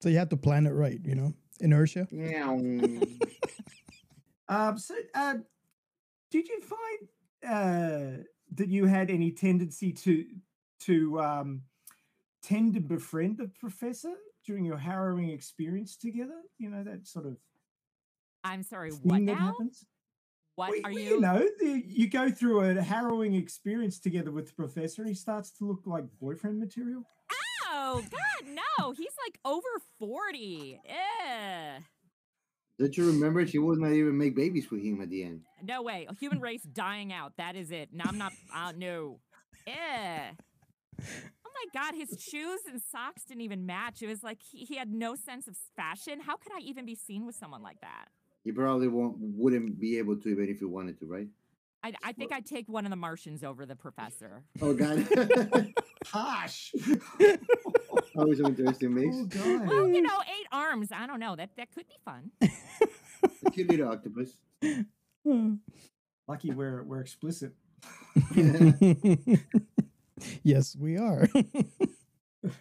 so 0.00 0.08
you 0.08 0.18
have 0.18 0.28
to 0.28 0.36
plan 0.36 0.66
it 0.66 0.70
right. 0.70 1.00
You 1.04 1.14
know, 1.14 1.34
inertia. 1.60 2.06
Yeah. 2.10 2.56
Um, 4.48 4.78
so, 4.78 4.94
uh, 5.12 5.34
did 6.30 6.46
you 6.48 6.60
find 6.60 7.08
uh, 7.44 8.22
that 8.54 8.68
you 8.68 8.86
had 8.86 9.10
any 9.10 9.32
tendency 9.32 9.92
to 9.92 10.24
to 10.82 11.20
um, 11.20 11.62
tend 12.44 12.74
to 12.74 12.80
befriend 12.80 13.38
the 13.38 13.48
professor 13.58 14.14
during 14.46 14.64
your 14.64 14.76
harrowing 14.78 15.30
experience 15.30 15.96
together? 15.96 16.40
You 16.58 16.70
know 16.70 16.84
that 16.84 17.08
sort 17.08 17.26
of 17.26 17.38
I'm 18.44 18.62
sorry, 18.62 18.92
thing 18.92 19.00
what 19.02 19.26
that 19.26 19.32
now? 19.32 19.46
happens. 19.46 19.84
What 20.56 20.70
Well, 20.70 20.80
are 20.84 20.92
well, 20.92 20.98
you? 21.00 21.20
know, 21.20 21.48
the, 21.60 21.82
you 21.86 22.08
go 22.08 22.30
through 22.30 22.60
a 22.60 22.82
harrowing 22.82 23.34
experience 23.34 23.98
together 23.98 24.30
with 24.30 24.48
the 24.48 24.54
professor, 24.54 25.02
and 25.02 25.08
he 25.08 25.14
starts 25.14 25.50
to 25.52 25.64
look 25.64 25.82
like 25.84 26.04
boyfriend 26.20 26.58
material. 26.58 27.02
Oh 27.70 28.02
God, 28.10 28.48
no! 28.48 28.92
He's 28.92 29.12
like 29.26 29.38
over 29.44 29.68
forty. 29.98 30.80
Eh. 30.86 31.78
Don't 32.78 32.96
you 32.96 33.06
remember? 33.06 33.46
She 33.46 33.58
would 33.58 33.78
not 33.78 33.92
even 33.92 34.16
make 34.16 34.34
babies 34.34 34.70
with 34.70 34.82
him 34.82 35.00
at 35.00 35.10
the 35.10 35.24
end. 35.24 35.42
No 35.62 35.82
way. 35.82 36.06
A 36.08 36.14
human 36.14 36.40
race 36.40 36.62
dying 36.62 37.12
out. 37.12 37.34
That 37.36 37.54
is 37.54 37.70
it. 37.70 37.90
No, 37.92 38.04
I'm 38.06 38.18
not. 38.18 38.32
Uh, 38.54 38.72
no. 38.76 39.20
Eh. 39.66 40.30
Oh 41.00 41.04
my 41.04 41.80
God, 41.80 41.94
his 41.94 42.18
shoes 42.22 42.60
and 42.70 42.80
socks 42.80 43.24
didn't 43.24 43.42
even 43.42 43.66
match. 43.66 44.02
It 44.02 44.08
was 44.08 44.22
like 44.22 44.38
he, 44.42 44.64
he 44.64 44.76
had 44.76 44.90
no 44.90 45.14
sense 45.14 45.46
of 45.48 45.56
fashion. 45.76 46.20
How 46.20 46.36
could 46.36 46.52
I 46.52 46.60
even 46.60 46.86
be 46.86 46.94
seen 46.94 47.26
with 47.26 47.34
someone 47.34 47.62
like 47.62 47.80
that? 47.82 48.06
He 48.46 48.52
probably 48.52 48.86
won't, 48.86 49.16
wouldn't 49.18 49.80
be 49.80 49.98
able 49.98 50.16
to 50.18 50.28
even 50.28 50.48
if 50.48 50.60
he 50.60 50.66
wanted 50.66 51.00
to, 51.00 51.06
right? 51.06 51.26
I, 51.82 51.92
I 52.04 52.12
think 52.12 52.32
I'd 52.32 52.46
take 52.46 52.68
one 52.68 52.86
of 52.86 52.90
the 52.90 52.96
Martians 52.96 53.42
over 53.42 53.66
the 53.66 53.74
professor. 53.74 54.44
Oh 54.62 54.72
God, 54.72 55.04
Harsh. 56.06 56.72
always 58.16 58.38
an 58.38 58.46
interesting 58.46 58.94
mix. 58.94 59.16
oh 59.18 59.24
God. 59.24 59.66
Well, 59.66 59.88
you 59.88 60.00
know, 60.00 60.16
eight 60.20 60.46
arms. 60.52 60.92
I 60.92 61.08
don't 61.08 61.18
know. 61.18 61.34
That 61.34 61.50
that 61.56 61.72
could 61.74 61.88
be 61.88 61.96
fun. 62.04 62.30
A 62.40 63.50
cute 63.50 63.68
little 63.68 63.88
octopus. 63.88 64.30
Lucky 66.28 66.52
we're 66.52 66.84
we're 66.84 67.00
explicit. 67.00 67.52
yes, 70.44 70.76
we 70.78 70.98
are. 70.98 71.28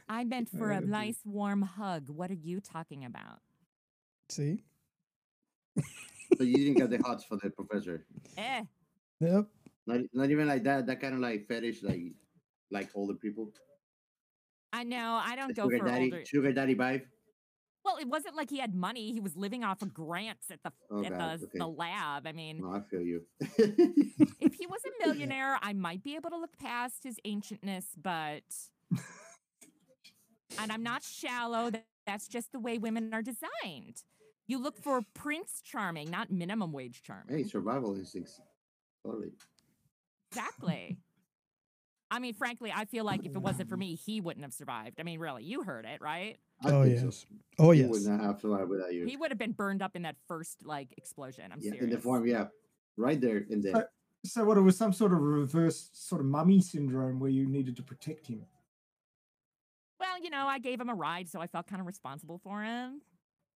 I 0.10 0.24
meant 0.24 0.50
for 0.58 0.71
a 0.71 0.82
nice 0.82 1.19
warm 1.26 1.62
hug. 1.62 2.10
What 2.10 2.32
are 2.32 2.34
you 2.41 2.60
talking 2.60 3.06
about? 3.06 3.41
See. 4.30 4.63
So 6.38 6.43
you 6.43 6.57
didn't 6.57 6.77
get 6.77 6.89
the 6.89 6.97
hots 7.07 7.23
for 7.23 7.38
the 7.38 7.49
professor. 7.49 8.05
Eh. 8.38 8.63
Yep. 9.21 9.45
Not, 9.88 10.01
not 10.13 10.29
even 10.31 10.47
like 10.47 10.63
that. 10.63 10.85
That 10.88 10.99
kind 10.99 11.13
of 11.13 11.19
like 11.19 11.47
fetish, 11.47 11.83
like 11.83 12.01
like 12.71 12.89
older 12.95 13.13
people. 13.13 13.51
I 14.73 14.83
know. 14.83 15.19
I 15.23 15.35
don't 15.35 15.49
The 15.49 15.53
go 15.53 15.63
sugar 15.69 15.77
for 15.79 15.85
daddy, 15.88 16.05
older. 16.11 16.25
sugar 16.25 16.51
daddy 16.51 16.75
vibe. 16.75 17.03
Well, 17.85 17.97
it 17.97 18.07
wasn't 18.07 18.35
like 18.35 18.49
he 18.49 18.57
had 18.59 18.73
money. 18.73 19.13
He 19.13 19.19
was 19.19 19.35
living 19.38 19.63
off 19.63 19.83
of 19.83 19.93
grants 19.93 20.49
at 20.49 20.63
the 20.63 20.71
Oh, 20.89 21.03
at 21.03 21.11
God, 21.11 21.39
the, 21.39 21.45
okay. 21.45 21.59
the 21.59 21.67
lab. 21.67 22.25
I 22.25 22.31
mean, 22.31 22.59
No, 22.61 22.73
I 22.73 22.81
feel 22.81 23.01
you. 23.01 23.21
if 23.39 24.55
he 24.55 24.65
was 24.65 24.81
a 24.85 24.91
millionaire, 25.07 25.59
I 25.61 25.73
might 25.73 26.03
be 26.03 26.15
able 26.15 26.31
to 26.31 26.38
look 26.38 26.57
past 26.57 27.03
his 27.03 27.17
ancientness, 27.25 27.85
but 28.01 28.41
and 30.59 30.71
I'm 30.71 30.83
not 30.83 31.03
shallow. 31.03 31.71
That's 32.07 32.27
just 32.27 32.51
the 32.51 32.59
way 32.59 32.77
women 32.79 33.13
are 33.13 33.21
designed. 33.21 34.03
You 34.47 34.60
look 34.62 34.77
for 34.81 35.01
Prince 35.13 35.62
Charming, 35.63 36.10
not 36.12 36.31
minimum 36.31 36.71
wage 36.71 37.01
charming. 37.03 37.36
hey, 37.38 37.43
survival 37.43 37.95
instincts. 37.95 38.39
Totally. 39.03 39.31
Exactly. 40.31 40.97
I 42.12 42.19
mean, 42.19 42.34
frankly, 42.36 42.71
I 42.73 42.86
feel 42.86 43.03
like 43.03 43.25
if 43.25 43.36
it 43.36 43.39
wasn't 43.41 43.69
for 43.69 43.77
me, 43.77 43.95
he 43.95 44.21
wouldn't 44.21 44.43
have 44.43 44.53
survived. 44.53 44.99
I 44.99 45.03
mean, 45.03 45.20
really, 45.20 45.43
you 45.43 45.63
heard 45.63 45.86
it, 45.86 45.99
right? 46.01 46.38
I 46.63 46.72
Oh, 46.72 46.84
think 46.84 46.99
so. 46.99 47.05
yes. 47.05 47.26
Oh 47.57 47.72
He 47.72 47.82
yes. 47.82 47.89
would 47.89 48.03
not 48.03 48.20
have 48.22 48.39
survived 48.41 48.70
without 48.70 48.93
you. 48.93 49.05
He 49.05 49.17
would 49.17 49.32
have 49.32 49.38
been 49.39 49.51
burned 49.53 49.82
up 49.82 49.95
in 49.95 50.03
that 50.03 50.15
first 50.28 50.63
like 50.65 50.93
explosion. 50.97 51.51
I'm 51.51 51.59
yeah, 51.61 51.72
serious. 51.72 51.84
in 51.84 51.89
the 51.89 51.97
form, 51.99 52.26
yeah, 52.28 52.45
right 52.97 53.20
there 53.20 53.39
in 53.49 53.61
there. 53.61 53.74
So- 53.74 53.88
So 54.26 54.45
what? 54.45 54.57
It 54.57 54.61
was 54.61 54.78
some 54.78 54.93
sort 54.93 55.13
of 55.13 55.20
reverse 55.20 55.89
sort 55.93 56.22
of 56.22 56.28
mummy 56.28 56.59
syndrome 56.61 57.20
where 57.20 57.30
you 57.30 57.45
needed 57.47 57.76
to 57.78 57.84
protect 57.84 58.28
him. 58.28 58.45
Well, 59.99 60.22
you 60.22 60.30
know, 60.30 60.47
I 60.47 60.59
gave 60.59 60.80
him 60.82 60.89
a 60.89 60.95
ride, 60.95 61.30
so 61.30 61.39
I 61.41 61.47
felt 61.47 61.67
kind 61.67 61.80
of 61.80 61.86
responsible 61.88 62.39
for 62.43 62.63
him. 62.63 63.01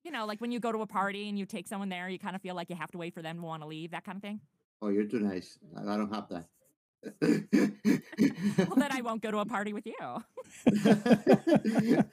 You 0.03 0.11
know, 0.11 0.25
like 0.25 0.39
when 0.41 0.51
you 0.51 0.59
go 0.59 0.71
to 0.71 0.81
a 0.81 0.87
party 0.87 1.29
and 1.29 1.37
you 1.37 1.45
take 1.45 1.67
someone 1.67 1.89
there, 1.89 2.07
you 2.09 2.19
kind 2.19 2.35
of 2.35 2.41
feel 2.41 2.55
like 2.55 2.69
you 2.69 2.75
have 2.75 2.91
to 2.91 2.97
wait 2.97 3.13
for 3.13 3.21
them 3.21 3.37
to 3.37 3.41
want 3.43 3.61
to 3.63 3.67
leave, 3.67 3.91
that 3.91 4.05
kind 4.05 4.15
of 4.15 4.21
thing. 4.21 4.39
Oh, 4.81 4.87
you're 4.87 5.03
too 5.05 5.19
nice. 5.19 5.59
I 5.75 5.81
I 5.81 5.97
don't 5.97 6.13
have 6.13 6.29
that. 6.29 6.45
Well, 8.57 8.75
then 8.75 8.91
I 8.91 9.01
won't 9.01 9.21
go 9.21 9.31
to 9.31 9.39
a 9.39 9.45
party 9.45 9.71
with 9.71 9.85
you. 9.85 9.95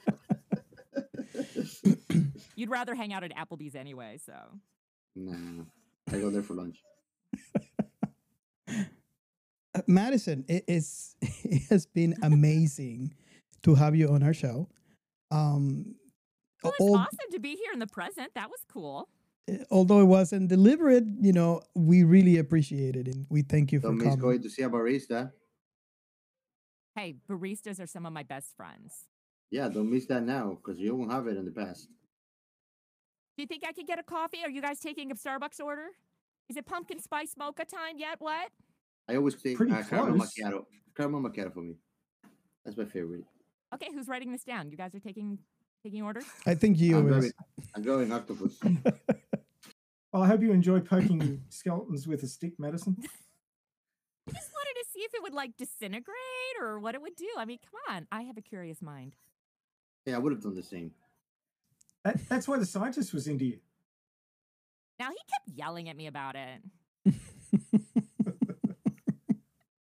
You'd 2.55 2.71
rather 2.71 2.95
hang 2.95 3.13
out 3.13 3.25
at 3.25 3.35
Applebee's 3.35 3.75
anyway, 3.75 4.19
so. 4.25 4.33
nah, 5.17 5.65
I 6.09 6.19
go 6.19 6.31
there 6.31 6.43
for 6.43 6.55
lunch. 6.55 6.83
Uh, 9.77 9.83
Madison, 9.87 10.45
it 10.49 10.65
is 10.67 11.17
it 11.21 11.63
has 11.69 11.85
been 11.87 12.17
amazing 12.23 13.13
to 13.63 13.75
have 13.75 13.95
you 13.95 14.09
on 14.09 14.23
our 14.23 14.33
show. 14.33 14.69
Um, 15.31 15.97
Well, 16.63 16.73
it's 16.73 16.81
all- 16.81 16.97
awesome 16.97 17.31
to 17.33 17.39
be 17.39 17.57
here 17.57 17.73
in 17.73 17.79
the 17.79 17.87
present. 17.87 18.33
That 18.35 18.49
was 18.51 18.61
cool. 18.69 19.09
uh, 19.51 19.59
although 19.71 20.01
it 20.01 20.07
wasn't 20.07 20.49
deliberate, 20.49 21.05
you 21.21 21.33
know, 21.33 21.63
we 21.75 22.03
really 22.03 22.39
appreciate 22.39 22.97
it 22.97 23.07
and 23.09 23.27
we 23.31 23.43
thank 23.43 23.73
you 23.73 23.81
for 23.81 23.89
Don't 23.89 23.99
miss 23.99 24.07
coming. 24.09 24.21
going 24.21 24.43
to 24.43 24.51
see 24.51 24.63
a 24.63 24.69
barista. 24.71 25.33
Hey, 26.95 27.17
baristas 27.29 27.79
are 27.81 27.87
some 27.87 28.07
of 28.07 28.13
my 28.13 28.23
best 28.23 28.57
friends. 28.57 29.05
Yeah, 29.51 29.69
don't 29.69 29.91
miss 29.91 30.07
that 30.07 30.23
now 30.25 30.59
because 30.61 30.81
you 30.81 30.95
won't 30.97 31.13
have 31.13 31.27
it 31.27 31.37
in 31.37 31.45
the 31.45 31.51
past. 31.53 31.89
Do 33.37 33.43
you 33.43 33.47
think 33.47 33.65
I 33.67 33.73
could 33.73 33.87
get 33.87 33.99
a 33.99 34.03
coffee? 34.03 34.39
Are 34.43 34.51
you 34.51 34.63
guys 34.63 34.81
taking 34.81 35.11
a 35.11 35.15
Starbucks 35.15 35.61
order? 35.63 35.89
Is 36.49 36.57
it 36.57 36.65
pumpkin 36.65 37.01
spice 37.01 37.35
mocha 37.39 37.65
time 37.67 37.99
yet? 37.99 38.17
What? 38.19 38.51
I 39.09 39.17
always 39.17 39.35
take 39.35 39.57
Pretty 39.59 39.73
uh, 39.73 39.83
caramel 39.85 40.17
close. 40.17 40.33
macchiato. 40.35 40.65
Caramel 40.97 41.21
macchiato 41.21 41.53
for 41.53 41.61
me. 41.61 41.75
That's 42.65 42.77
my 42.77 42.87
favorite. 42.87 43.25
Okay, 43.75 43.89
who's 43.93 44.09
writing 44.09 44.33
this 44.33 44.43
down? 44.43 44.71
You 44.71 44.77
guys 44.77 44.95
are 44.95 45.01
taking 45.01 45.39
taking 45.87 46.03
orders? 46.03 46.25
I 46.47 46.55
think 46.55 46.79
you 46.81 46.99
I'm 46.99 47.09
is. 47.13 47.15
going, 47.15 47.33
I'm 47.75 47.83
going 47.83 48.13
octopus. 48.13 48.59
Well, 50.13 50.23
I 50.25 50.29
hope 50.29 50.41
you 50.41 50.51
enjoy 50.53 50.81
poking 50.81 51.43
skeletons 51.51 52.07
with 52.07 52.23
a 52.23 52.27
stick 52.27 52.55
Madison. 52.59 52.97
I 53.03 54.33
just 54.33 54.51
wanted 54.51 54.81
to 54.81 54.87
see 54.91 55.01
if 55.01 55.13
it 55.13 55.23
would 55.23 55.35
like 55.35 55.59
disintegrate 55.59 56.17
or 56.59 56.79
what 56.79 56.95
it 56.95 57.03
would 57.03 57.17
do. 57.17 57.29
I 57.37 57.45
mean, 57.45 57.59
come 57.63 57.95
on. 57.95 58.07
I 58.11 58.23
have 58.23 58.39
a 58.39 58.41
curious 58.41 58.81
mind. 58.81 59.15
yeah, 60.07 60.15
I 60.15 60.19
would 60.19 60.33
have 60.33 60.41
done 60.43 60.55
the 60.55 60.63
same. 60.63 60.93
That, 62.03 62.27
that's 62.31 62.49
why 62.49 62.57
the 62.59 62.65
scientist 62.65 63.13
was 63.13 63.27
into 63.29 63.45
you. 63.45 63.59
Now 64.99 65.11
he 65.11 65.19
kept 65.19 65.59
yelling 65.59 65.91
at 65.91 65.97
me 65.99 66.07
about 66.07 66.35
it. 66.37 66.63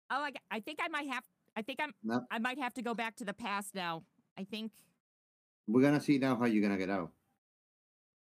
Oh, 0.10 0.28
I 0.50 0.60
think 0.62 0.80
I 0.82 0.88
might 0.88 1.10
have. 1.10 1.24
I 1.56 1.62
think 1.62 1.80
I'm. 1.84 1.91
No, 2.04 2.26
I 2.32 2.39
might 2.39 2.58
have 2.58 2.74
to 2.76 2.82
go 2.82 2.96
back 2.96 3.16
to 3.18 3.26
the 3.26 3.34
past 3.34 3.76
now. 3.76 4.02
I 4.39 4.43
think. 4.43 4.72
We're 5.68 5.82
gonna 5.82 6.01
see 6.01 6.18
now 6.18 6.36
how 6.36 6.45
you're 6.45 6.61
gonna 6.61 6.78
get 6.78 6.89
out. 6.89 7.11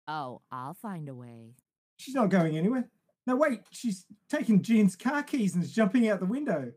Oh, 0.06 0.42
I'll 0.50 0.74
find 0.74 1.08
a 1.08 1.14
way. 1.14 1.54
She's 1.96 2.14
not 2.14 2.28
going 2.28 2.56
anywhere. 2.56 2.88
No, 3.26 3.36
wait, 3.36 3.60
she's 3.70 4.04
taking 4.28 4.62
Jean's 4.62 4.96
car 4.96 5.22
keys 5.22 5.54
and 5.54 5.64
is 5.64 5.72
jumping 5.72 6.08
out 6.08 6.20
the 6.20 6.26
window. 6.26 6.72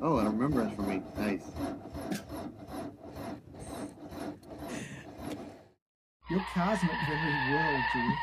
Oh, 0.00 0.18
a 0.18 0.24
remembrance 0.24 0.74
for 0.74 0.82
me. 0.82 1.02
Nice. 1.18 1.42
Your 6.30 6.40
car's 6.52 6.78
not 6.82 6.92
very 7.08 7.52
world, 7.52 7.82
Jean. 7.92 8.16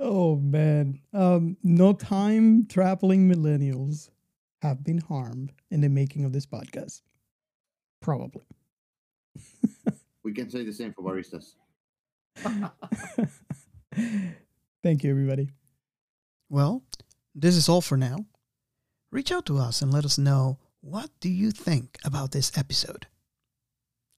Oh 0.00 0.36
man. 0.36 1.00
Um, 1.12 1.56
no 1.62 1.92
time 1.92 2.66
traveling 2.66 3.28
millennials 3.28 4.10
have 4.62 4.82
been 4.84 4.98
harmed 4.98 5.52
in 5.70 5.80
the 5.80 5.88
making 5.88 6.24
of 6.24 6.32
this 6.32 6.46
podcast. 6.46 7.02
Probably. 8.00 8.42
We 10.24 10.32
can 10.32 10.48
say 10.50 10.64
the 10.64 10.72
same 10.72 10.92
for 10.94 11.02
baristas. 11.02 11.54
Thank 14.82 15.04
you, 15.04 15.10
everybody. 15.10 15.50
Well, 16.48 16.82
this 17.34 17.56
is 17.56 17.68
all 17.68 17.80
for 17.80 17.96
now. 17.96 18.24
Reach 19.10 19.30
out 19.30 19.46
to 19.46 19.58
us 19.58 19.82
and 19.82 19.92
let 19.92 20.04
us 20.04 20.18
know 20.18 20.58
what 20.80 21.10
do 21.20 21.28
you 21.28 21.50
think 21.50 21.98
about 22.04 22.32
this 22.32 22.56
episode. 22.56 23.06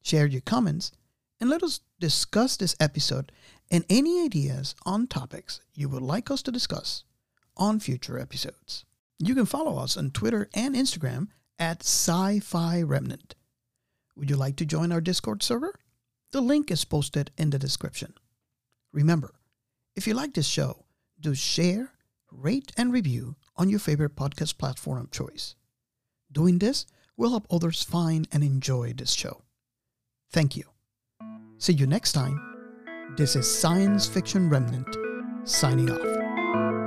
Share 0.03 0.27
your 0.27 0.41
comments 0.41 0.93
and 1.41 1.51
let 1.51 1.63
us 1.63 1.81
discuss 2.01 2.57
this 2.57 2.77
episode 2.81 3.33
and 3.71 3.85
any 3.91 4.25
ideas 4.25 4.75
on 4.85 5.07
topics 5.07 5.61
you 5.75 5.89
would 5.89 6.03
like 6.03 6.31
us 6.31 6.43
to 6.43 6.53
discuss 6.53 7.05
on 7.57 7.81
future 7.81 8.19
episodes. 8.19 8.85
You 9.19 9.35
can 9.35 9.47
follow 9.47 9.79
us 9.79 9.97
on 9.97 10.11
Twitter 10.11 10.49
and 10.55 10.75
Instagram 10.75 11.29
at 11.59 11.83
Sci-Fi 11.83 12.83
Remnant. 12.83 13.35
Would 14.17 14.31
you 14.31 14.37
like 14.37 14.57
to 14.57 14.67
join 14.67 14.93
our 14.93 15.01
Discord 15.01 15.43
server? 15.43 15.79
The 16.37 16.43
link 16.43 16.71
is 16.71 16.85
posted 16.85 17.31
in 17.39 17.49
the 17.49 17.59
description. 17.59 18.13
Remember, 18.93 19.37
if 19.97 20.07
you 20.07 20.13
like 20.13 20.35
this 20.35 20.47
show, 20.47 20.85
do 21.19 21.35
share, 21.35 21.93
rate, 22.31 22.73
and 22.77 22.93
review 22.93 23.37
on 23.57 23.71
your 23.71 23.79
favorite 23.79 24.17
podcast 24.17 24.59
platform 24.59 25.01
of 25.01 25.11
choice. 25.11 25.55
Doing 26.31 26.59
this 26.59 26.85
will 27.17 27.31
help 27.31 27.47
others 27.51 27.83
find 27.83 28.29
and 28.33 28.45
enjoy 28.45 28.93
this 28.93 29.13
show. 29.13 29.45
Thank 30.31 30.59
you. 30.59 30.65
See 31.57 31.73
you 31.73 31.87
next 31.87 32.13
time. 32.13 32.39
This 33.17 33.35
is 33.35 33.51
Science 33.51 34.07
Fiction 34.07 34.51
Remnant 34.51 34.95
signing 35.45 35.91
off. 35.91 36.86